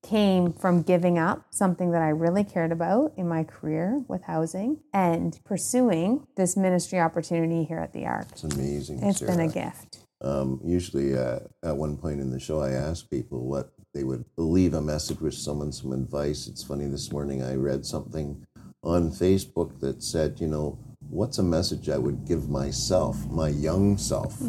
came 0.08 0.52
from 0.52 0.82
giving 0.82 1.18
up 1.18 1.44
something 1.50 1.90
that 1.90 2.00
I 2.00 2.08
really 2.08 2.42
cared 2.42 2.72
about 2.72 3.12
in 3.16 3.28
my 3.28 3.44
career 3.44 4.02
with 4.08 4.22
housing 4.22 4.78
and 4.92 5.38
pursuing 5.44 6.26
this 6.36 6.56
ministry 6.56 6.98
opportunity 6.98 7.64
here 7.64 7.78
at 7.78 7.92
the 7.92 8.06
Ark. 8.06 8.26
It's 8.32 8.44
amazing. 8.44 9.02
It's 9.02 9.20
been 9.20 9.40
a 9.40 9.48
gift. 9.48 9.98
Um, 10.20 10.60
usually, 10.64 11.16
uh, 11.16 11.40
at 11.62 11.76
one 11.76 11.96
point 11.96 12.20
in 12.20 12.30
the 12.30 12.40
show, 12.40 12.60
I 12.60 12.70
ask 12.70 13.08
people 13.10 13.46
what 13.46 13.70
they 13.92 14.02
would 14.02 14.24
leave 14.36 14.74
a 14.74 14.80
message 14.80 15.20
with 15.20 15.34
someone, 15.34 15.72
some 15.72 15.92
advice. 15.92 16.48
It's 16.48 16.64
funny, 16.64 16.86
this 16.86 17.12
morning 17.12 17.42
I 17.42 17.54
read 17.54 17.84
something 17.84 18.46
on 18.82 19.10
Facebook 19.10 19.78
that 19.80 20.02
said, 20.02 20.40
you 20.40 20.48
know, 20.48 20.78
what's 21.10 21.38
a 21.38 21.42
message 21.42 21.88
I 21.88 21.98
would 21.98 22.26
give 22.26 22.48
myself, 22.48 23.26
my 23.26 23.50
young 23.50 23.98
self? 23.98 24.40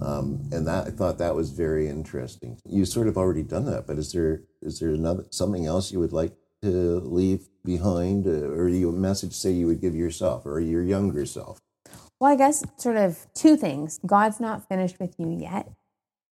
Um, 0.00 0.48
and 0.52 0.66
that 0.66 0.86
I 0.86 0.90
thought 0.90 1.18
that 1.18 1.34
was 1.34 1.50
very 1.50 1.88
interesting. 1.88 2.58
You 2.64 2.84
sort 2.84 3.08
of 3.08 3.16
already 3.16 3.42
done 3.42 3.64
that, 3.66 3.86
but 3.86 3.98
is 3.98 4.12
there 4.12 4.42
is 4.62 4.78
there 4.80 4.90
another 4.90 5.24
something 5.30 5.66
else 5.66 5.92
you 5.92 5.98
would 6.00 6.12
like 6.12 6.32
to 6.62 7.00
leave 7.00 7.48
behind, 7.64 8.26
uh, 8.26 8.30
or 8.50 8.68
you 8.68 8.88
a 8.88 8.92
message 8.92 9.32
say 9.34 9.50
you 9.52 9.66
would 9.66 9.80
give 9.80 9.94
yourself 9.94 10.46
or 10.46 10.60
your 10.60 10.82
younger 10.82 11.24
self? 11.26 11.58
Well, 12.20 12.32
I 12.32 12.36
guess 12.36 12.64
sort 12.76 12.96
of 12.96 13.26
two 13.34 13.56
things. 13.56 14.00
God's 14.04 14.40
not 14.40 14.68
finished 14.68 14.98
with 14.98 15.14
you 15.18 15.28
yet, 15.30 15.70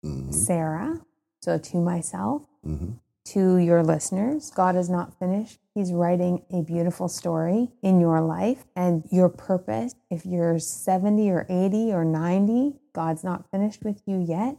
Mhm. 0.05 0.33
Sarah. 0.35 1.00
So 1.42 1.59
to 1.59 1.76
myself, 1.81 2.42
Mhm. 2.66 2.98
To 3.27 3.57
your 3.57 3.83
listeners, 3.83 4.51
God 4.51 4.77
is 4.77 4.89
not 4.89 5.19
finished. 5.19 5.59
He's 5.75 5.93
writing 5.93 6.43
a 6.51 6.62
beautiful 6.62 7.09
story 7.09 7.71
in 7.83 8.01
your 8.01 8.21
life 8.21 8.65
and 8.75 9.05
your 9.11 9.29
purpose. 9.29 9.95
If 10.11 10.25
you're 10.25 10.59
70 10.59 11.31
or 11.31 11.47
80 11.49 11.93
or 11.93 12.05
90, 12.05 12.77
God's 12.93 13.25
not 13.25 13.51
finished 13.51 13.85
with 13.85 14.01
you 14.07 14.25
yet. 14.27 14.57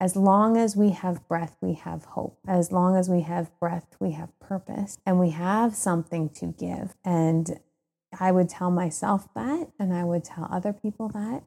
As 0.00 0.16
long 0.16 0.56
as 0.56 0.76
we 0.76 0.90
have 0.90 1.26
breath, 1.28 1.56
we 1.60 1.74
have 1.74 2.04
hope. 2.04 2.38
As 2.46 2.72
long 2.72 2.96
as 2.96 3.10
we 3.10 3.20
have 3.20 3.50
breath, 3.60 3.96
we 4.00 4.12
have 4.12 4.38
purpose 4.40 4.98
and 5.04 5.20
we 5.20 5.30
have 5.30 5.74
something 5.74 6.30
to 6.30 6.46
give. 6.46 6.94
And 7.04 7.60
I 8.18 8.32
would 8.32 8.48
tell 8.48 8.70
myself 8.70 9.28
that, 9.34 9.68
and 9.78 9.92
I 9.94 10.04
would 10.04 10.24
tell 10.24 10.48
other 10.50 10.72
people 10.72 11.08
that. 11.10 11.44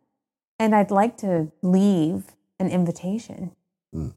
And 0.59 0.75
I'd 0.75 0.91
like 0.91 1.17
to 1.17 1.51
leave 1.61 2.35
an 2.59 2.69
invitation 2.69 3.55
Mm. 3.93 4.13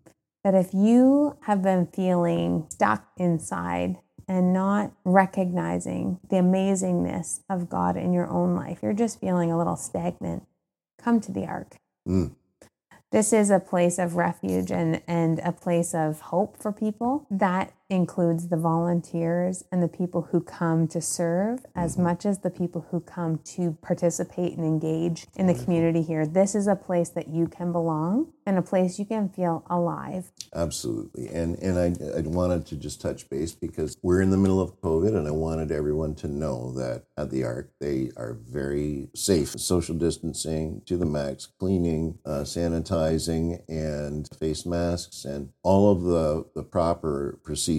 That 0.47 0.55
if 0.55 0.73
you 0.73 1.37
have 1.41 1.61
been 1.61 1.89
feeling 1.89 2.67
stuck 2.69 3.05
inside 3.17 3.97
and 4.29 4.53
not 4.53 4.93
recognizing 5.05 6.21
the 6.31 6.37
amazingness 6.37 7.41
of 7.51 7.69
God 7.69 7.97
in 7.97 8.13
your 8.13 8.29
own 8.29 8.55
life, 8.55 8.79
you're 8.81 8.93
just 8.93 9.21
feeling 9.21 9.51
a 9.51 9.59
little 9.59 9.75
stagnant, 9.75 10.45
come 11.03 11.21
to 11.23 11.33
the 11.33 11.47
Ark. 11.47 11.79
Mm. 12.09 12.37
This 13.11 13.33
is 13.33 13.51
a 13.51 13.59
place 13.59 13.99
of 13.99 14.15
refuge 14.15 14.71
and, 14.71 15.03
and 15.09 15.41
a 15.41 15.51
place 15.51 15.93
of 15.97 16.21
hope 16.21 16.63
for 16.63 16.71
people. 16.71 17.27
That 17.29 17.73
includes 17.89 18.49
the 18.49 18.57
volunteers 18.57 19.65
and 19.71 19.83
the 19.83 19.89
people 19.89 20.29
who 20.33 20.41
come 20.41 20.89
to 20.89 21.01
serve 21.01 21.65
as 21.75 21.97
much 21.97 22.27
as 22.27 22.41
the 22.41 22.51
people 22.51 22.87
who 22.91 23.01
come 23.01 23.39
to 23.45 23.77
participate 23.81 24.57
and 24.57 24.65
engage 24.65 25.27
in 25.37 25.47
the 25.47 25.55
community 25.55 26.03
here. 26.03 26.27
This 26.27 26.55
is 26.55 26.67
a 26.67 26.75
place 26.75 27.11
that 27.11 27.29
you 27.29 27.47
can 27.47 27.73
belong 27.73 28.33
and 28.45 28.59
a 28.59 28.63
place 28.63 28.99
you 28.99 29.05
can 29.05 29.29
feel 29.29 29.65
alive. 29.69 30.31
Absolutely. 30.55 31.29
And 31.29 31.57
and 31.59 31.79
I, 31.79 32.19
I 32.19 32.21
wanted 32.23 32.67
to 32.67 32.77
just 32.77 33.01
touch 33.01 33.29
base 33.29 33.53
because 33.53 33.97
we're 34.03 34.21
in 34.21 34.31
the 34.31 34.37
middle 34.37 34.61
of 34.61 34.81
COVID 34.81 35.17
and 35.17 35.27
I 35.27 35.33
wanted 35.33 35.71
everyone 35.71 36.15
to 36.17 36.29
know 36.29 36.73
that 36.73 37.05
at 37.17 37.31
the 37.31 37.45
Ark 37.45 37.73
they 37.81 38.11
are 38.17 38.35
very 38.35 39.11
safe. 39.15 39.49
Social 39.51 39.97
distancing 39.97 40.83
to 40.87 40.97
the 40.97 41.07
max, 41.07 41.47
cleaning, 41.47 42.19
uh, 42.25 42.43
sanitizing, 42.43 43.63
and 43.69 44.29
face 44.39 44.65
masks 44.65 45.25
and 45.25 45.51
all 45.63 45.91
of 45.91 46.03
the, 46.03 46.47
the 46.55 46.63
proper 46.63 47.39
procedures, 47.43 47.76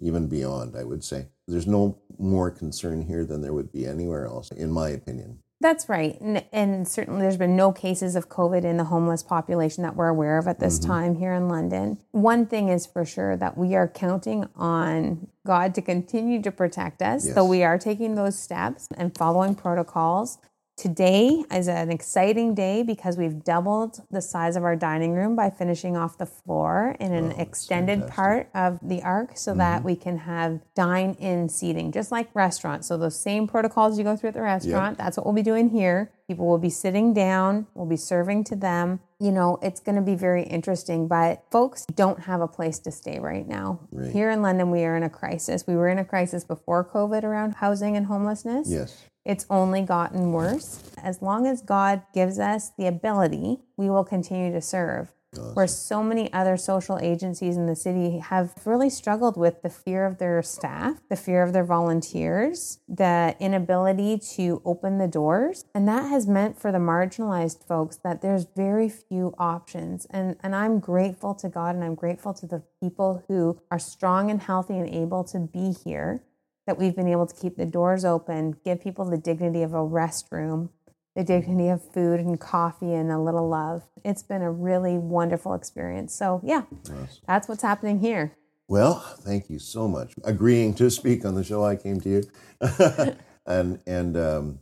even 0.00 0.28
beyond, 0.28 0.76
I 0.76 0.84
would 0.84 1.04
say. 1.04 1.28
There's 1.46 1.66
no 1.66 1.98
more 2.18 2.50
concern 2.50 3.02
here 3.02 3.24
than 3.24 3.42
there 3.42 3.52
would 3.52 3.72
be 3.72 3.86
anywhere 3.86 4.26
else, 4.26 4.50
in 4.50 4.70
my 4.70 4.90
opinion. 4.90 5.40
That's 5.62 5.90
right. 5.90 6.18
And, 6.22 6.42
and 6.52 6.88
certainly 6.88 7.20
there's 7.20 7.36
been 7.36 7.54
no 7.54 7.70
cases 7.70 8.16
of 8.16 8.30
COVID 8.30 8.64
in 8.64 8.78
the 8.78 8.84
homeless 8.84 9.22
population 9.22 9.82
that 9.82 9.94
we're 9.94 10.08
aware 10.08 10.38
of 10.38 10.48
at 10.48 10.58
this 10.58 10.78
mm-hmm. 10.78 10.90
time 10.90 11.14
here 11.16 11.34
in 11.34 11.48
London. 11.48 11.98
One 12.12 12.46
thing 12.46 12.70
is 12.70 12.86
for 12.86 13.04
sure 13.04 13.36
that 13.36 13.58
we 13.58 13.74
are 13.74 13.86
counting 13.86 14.48
on 14.56 15.28
God 15.46 15.74
to 15.74 15.82
continue 15.82 16.40
to 16.42 16.50
protect 16.50 17.02
us. 17.02 17.30
So 17.34 17.44
we 17.44 17.62
are 17.62 17.76
taking 17.76 18.14
those 18.14 18.38
steps 18.38 18.88
and 18.96 19.14
following 19.14 19.54
protocols. 19.54 20.38
Today 20.80 21.44
is 21.52 21.68
an 21.68 21.90
exciting 21.90 22.54
day 22.54 22.82
because 22.82 23.18
we've 23.18 23.44
doubled 23.44 24.00
the 24.10 24.22
size 24.22 24.56
of 24.56 24.64
our 24.64 24.76
dining 24.76 25.12
room 25.12 25.36
by 25.36 25.50
finishing 25.50 25.94
off 25.94 26.16
the 26.16 26.24
floor 26.24 26.96
in 26.98 27.12
an 27.12 27.34
oh, 27.36 27.38
extended 27.38 28.08
part 28.08 28.48
of 28.54 28.78
the 28.80 29.02
Ark 29.02 29.32
so 29.34 29.52
that 29.56 29.80
mm-hmm. 29.80 29.86
we 29.88 29.94
can 29.94 30.16
have 30.16 30.62
dine 30.74 31.18
in 31.20 31.50
seating, 31.50 31.92
just 31.92 32.10
like 32.10 32.30
restaurants. 32.34 32.88
So, 32.88 32.96
those 32.96 33.20
same 33.20 33.46
protocols 33.46 33.98
you 33.98 34.04
go 34.04 34.16
through 34.16 34.28
at 34.28 34.34
the 34.34 34.40
restaurant, 34.40 34.96
that's 34.96 35.18
what 35.18 35.26
we'll 35.26 35.34
be 35.34 35.42
doing 35.42 35.68
here. 35.68 36.12
People 36.26 36.46
will 36.46 36.56
be 36.56 36.70
sitting 36.70 37.12
down, 37.12 37.66
we'll 37.74 37.84
be 37.84 37.98
serving 37.98 38.44
to 38.44 38.56
them. 38.56 39.00
You 39.18 39.32
know, 39.32 39.58
it's 39.60 39.80
going 39.80 39.96
to 39.96 40.02
be 40.02 40.14
very 40.14 40.44
interesting, 40.44 41.08
but 41.08 41.42
folks 41.50 41.84
don't 41.94 42.20
have 42.20 42.40
a 42.40 42.48
place 42.48 42.78
to 42.78 42.90
stay 42.90 43.18
right 43.18 43.46
now. 43.46 43.80
Right. 43.92 44.10
Here 44.10 44.30
in 44.30 44.40
London, 44.40 44.70
we 44.70 44.84
are 44.84 44.96
in 44.96 45.02
a 45.02 45.10
crisis. 45.10 45.66
We 45.66 45.76
were 45.76 45.88
in 45.88 45.98
a 45.98 46.06
crisis 46.06 46.42
before 46.42 46.88
COVID 46.88 47.22
around 47.22 47.56
housing 47.56 47.98
and 47.98 48.06
homelessness. 48.06 48.70
Yes. 48.70 49.09
It's 49.24 49.46
only 49.50 49.82
gotten 49.82 50.32
worse. 50.32 50.82
As 51.02 51.20
long 51.22 51.46
as 51.46 51.60
God 51.62 52.02
gives 52.14 52.38
us 52.38 52.70
the 52.76 52.86
ability, 52.86 53.58
we 53.76 53.90
will 53.90 54.04
continue 54.04 54.52
to 54.52 54.60
serve. 54.60 55.12
where 55.54 55.68
so 55.68 56.02
many 56.02 56.32
other 56.32 56.56
social 56.56 56.98
agencies 56.98 57.56
in 57.56 57.66
the 57.66 57.76
city 57.76 58.18
have 58.18 58.52
really 58.64 58.90
struggled 58.90 59.36
with 59.36 59.62
the 59.62 59.70
fear 59.70 60.04
of 60.04 60.18
their 60.18 60.42
staff, 60.42 61.00
the 61.08 61.14
fear 61.14 61.44
of 61.44 61.52
their 61.52 61.62
volunteers, 61.64 62.80
the 62.88 63.36
inability 63.38 64.18
to 64.18 64.60
open 64.64 64.98
the 64.98 65.06
doors. 65.06 65.64
And 65.72 65.86
that 65.86 66.08
has 66.08 66.26
meant 66.26 66.58
for 66.58 66.72
the 66.72 66.78
marginalized 66.78 67.64
folks 67.64 67.96
that 68.02 68.22
there's 68.22 68.46
very 68.56 68.88
few 68.88 69.32
options. 69.38 70.04
And, 70.10 70.36
and 70.42 70.52
I'm 70.56 70.80
grateful 70.80 71.34
to 71.36 71.48
God 71.48 71.76
and 71.76 71.84
I'm 71.84 71.94
grateful 71.94 72.34
to 72.34 72.46
the 72.46 72.64
people 72.82 73.22
who 73.28 73.60
are 73.70 73.78
strong 73.78 74.32
and 74.32 74.42
healthy 74.42 74.78
and 74.78 74.88
able 74.88 75.22
to 75.24 75.38
be 75.38 75.72
here 75.84 76.22
that 76.70 76.78
we've 76.78 76.94
been 76.94 77.08
able 77.08 77.26
to 77.26 77.34
keep 77.34 77.56
the 77.56 77.66
doors 77.66 78.04
open, 78.04 78.54
give 78.64 78.80
people 78.80 79.04
the 79.04 79.18
dignity 79.18 79.64
of 79.64 79.72
a 79.72 79.78
restroom, 79.78 80.68
the 81.16 81.24
dignity 81.24 81.68
of 81.68 81.82
food 81.92 82.20
and 82.20 82.38
coffee 82.38 82.94
and 82.94 83.10
a 83.10 83.18
little 83.18 83.48
love. 83.48 83.82
It's 84.04 84.22
been 84.22 84.40
a 84.40 84.52
really 84.52 84.96
wonderful 84.96 85.54
experience. 85.54 86.14
So, 86.14 86.40
yeah, 86.44 86.62
awesome. 86.84 87.08
that's 87.26 87.48
what's 87.48 87.64
happening 87.64 87.98
here. 87.98 88.36
Well, 88.68 89.00
thank 89.00 89.50
you 89.50 89.58
so 89.58 89.88
much 89.88 90.14
agreeing 90.22 90.74
to 90.74 90.92
speak 90.92 91.24
on 91.24 91.34
the 91.34 91.42
show. 91.42 91.64
I 91.64 91.74
came 91.74 92.00
to 92.02 92.08
you, 92.08 92.22
and 93.46 93.80
and 93.84 94.16
um, 94.16 94.60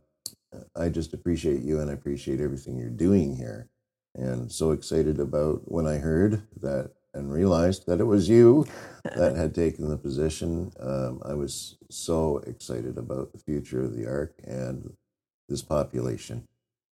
I 0.75 0.89
just 0.89 1.13
appreciate 1.13 1.61
you 1.61 1.79
and 1.81 1.91
I 1.91 1.93
appreciate 1.93 2.41
everything 2.41 2.79
you're 2.79 2.89
doing 2.89 3.37
here. 3.37 3.69
And 4.15 4.51
so 4.51 4.71
excited 4.71 5.21
about 5.21 5.71
when 5.71 5.87
I 5.87 5.99
heard 5.99 6.43
that 6.63 6.93
and 7.19 7.33
realized 7.33 7.87
that 7.87 8.01
it 8.01 8.05
was 8.05 8.29
you 8.29 8.67
that 9.05 9.37
had 9.37 9.55
taken 9.55 9.89
the 9.89 9.99
position. 9.99 10.73
Um, 10.81 11.21
I 11.25 11.35
was 11.35 11.77
so 11.91 12.39
excited 12.47 12.97
about 12.97 13.33
the 13.33 13.39
future 13.39 13.83
of 13.83 13.95
the 13.97 14.07
Ark 14.07 14.35
and 14.45 14.95
this 15.49 15.63
population, 15.63 16.47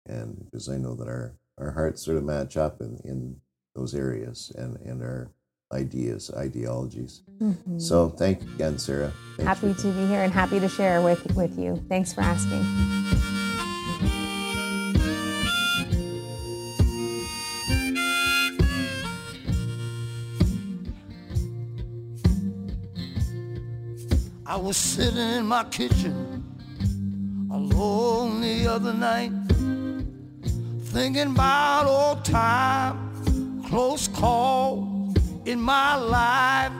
and 0.05 0.45
because 0.45 0.69
I 0.69 0.77
know 0.77 0.95
that 0.95 1.09
our 1.09 1.35
our 1.59 1.71
hearts 1.71 2.03
sort 2.03 2.17
of 2.19 2.25
match 2.25 2.57
up 2.57 2.81
in 2.81 3.01
in 3.05 3.37
those 3.75 3.95
areas 3.95 4.53
and 4.57 4.77
and 4.81 5.03
our 5.03 5.31
ideas, 5.73 6.31
ideologies. 6.37 7.23
Mm-hmm. 7.41 7.79
So 7.79 8.09
thank 8.09 8.43
you 8.43 8.49
again, 8.55 8.79
Sarah. 8.79 9.12
Thanks 9.37 9.61
happy 9.61 9.75
to 9.75 9.93
be 9.93 10.07
here 10.07 10.23
and 10.23 10.33
happy 10.33 10.61
to 10.61 10.69
share 10.69 11.01
with 11.03 11.35
with 11.35 11.59
you. 11.59 11.85
Thanks 11.89 12.12
for 12.12 12.21
asking. 12.21 13.36
Was 24.66 24.76
sitting 24.76 25.16
in 25.18 25.46
my 25.46 25.62
kitchen 25.62 26.42
alone 27.52 28.40
the 28.40 28.66
other 28.66 28.92
night, 28.92 29.31
thinking 30.87 31.31
about 31.31 31.87
old 31.87 32.24
time, 32.24 33.62
close 33.62 34.09
call 34.09 35.14
in 35.44 35.61
my 35.61 35.94
life. 35.94 36.72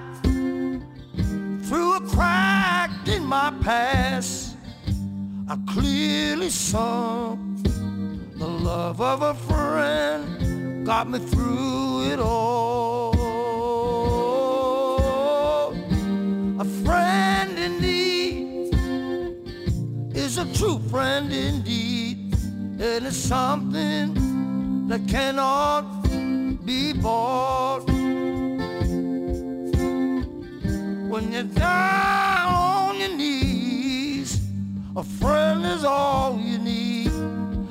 Through 1.69 1.99
a 1.99 2.01
crack 2.01 2.91
in 3.07 3.25
my 3.25 3.55
past, 3.61 4.57
I 5.49 5.57
clearly 5.69 6.51
saw 6.51 7.37
the 8.35 8.49
love 8.49 9.01
of 9.01 9.23
a 9.23 9.35
friend 9.35 10.85
got 10.85 11.09
me 11.09 11.21
through 11.21 12.11
it 12.11 12.19
all. 12.19 12.97
a 16.59 16.65
true 20.59 20.81
friend 20.91 21.33
indeed. 21.33 22.35
And 22.43 22.81
It 22.81 23.05
is 23.05 23.17
something 23.17 24.89
that 24.89 25.07
cannot 25.07 26.03
be 26.65 26.93
bought. 26.93 27.87
When 31.09 31.33
you're 31.33 31.45
down 31.45 32.55
on 32.55 32.99
your 32.99 33.17
knees, 33.17 34.41
a 34.97 35.05
friend 35.05 35.65
is 35.65 35.85
all 35.85 36.41
you 36.41 36.59
need. 36.59 37.13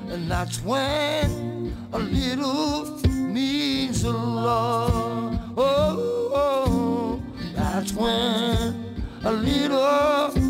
And 0.10 0.32
that's 0.32 0.63
when 0.63 1.74
a 1.91 2.00
little 2.00 2.86
means 3.34 4.06
a 4.06 4.12
lot. 4.12 5.41
Oh, 5.58 6.32
oh, 6.32 6.32
oh, 6.34 7.22
that's 7.54 7.91
when 7.91 8.96
a 9.26 9.32
little 9.32 10.44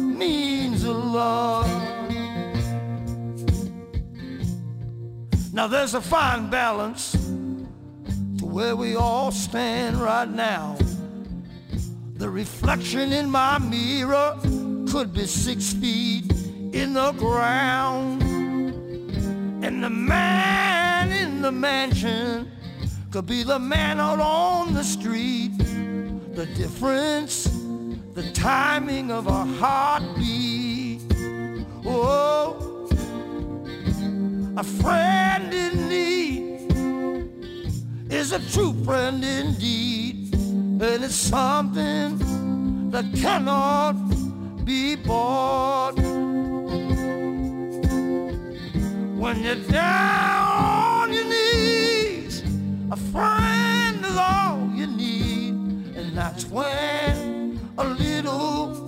Now 5.56 5.68
there's 5.68 5.94
a 5.94 6.02
fine 6.02 6.50
balance 6.50 7.14
to 7.14 8.46
where 8.46 8.76
we 8.76 8.98
all 8.98 9.32
stand 9.32 9.96
right 9.96 10.28
now. 10.30 10.76
The 12.16 12.30
reflection 12.30 13.14
in 13.14 13.30
my 13.30 13.60
mirror 13.60 14.38
could 14.92 15.14
be 15.14 15.26
six 15.26 15.72
feet 15.72 16.30
in 16.74 16.94
the 16.94 17.14
ground. 17.14 18.22
And 19.64 19.82
the 19.82 19.90
man 19.90 21.14
in 21.14 21.42
the 21.42 21.54
mansion 21.54 22.52
could 23.10 23.26
be 23.26 23.44
the 23.44 23.58
man 23.58 24.02
out 24.02 24.20
on 24.20 24.74
the 24.74 24.84
street. 24.84 25.58
The 25.58 26.48
difference, 26.58 27.46
the 28.14 28.30
timing 28.34 29.10
of 29.10 29.28
a 29.28 29.46
heartbeat. 29.46 31.02
Oh, 31.86 32.65
a 34.58 34.64
friend 34.64 35.54
in 35.54 35.90
need 35.90 36.72
is 38.10 38.32
a 38.32 38.40
true 38.52 38.74
friend 38.86 39.22
indeed, 39.24 40.34
and 40.34 41.04
it's 41.04 41.14
something 41.14 42.90
that 42.90 43.06
cannot 43.16 43.96
be 44.64 44.96
bought. 44.96 45.98
When 49.22 49.44
you're 49.44 49.56
down 49.56 51.02
on 51.02 51.12
your 51.12 51.26
knees, 51.26 52.42
a 52.92 52.96
friend 53.12 54.06
is 54.06 54.16
all 54.16 54.70
you 54.74 54.88
need, 54.88 55.98
and 55.98 56.18
that's 56.18 56.46
when 56.46 57.60
a 57.78 57.84
little 57.84 58.85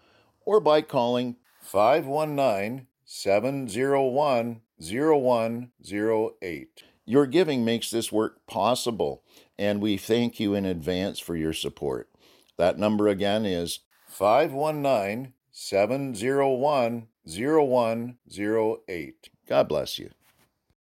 or 0.45 0.59
by 0.59 0.81
calling 0.81 1.37
519 1.61 2.87
701 3.15 4.61
0108. 4.79 6.83
Your 7.05 7.27
giving 7.27 7.63
makes 7.63 7.91
this 7.91 8.11
work 8.11 8.47
possible, 8.47 9.21
and 9.55 9.79
we 9.79 9.97
thank 9.97 10.39
you 10.39 10.55
in 10.55 10.65
advance 10.65 11.19
for 11.19 11.35
your 11.35 11.53
support. 11.53 12.09
That 12.57 12.79
number 12.79 13.07
again 13.07 13.45
is 13.45 13.81
519 14.07 15.33
701 15.51 17.07
0108. 17.23 19.29
God 19.47 19.67
bless 19.67 19.99
you. 19.99 20.09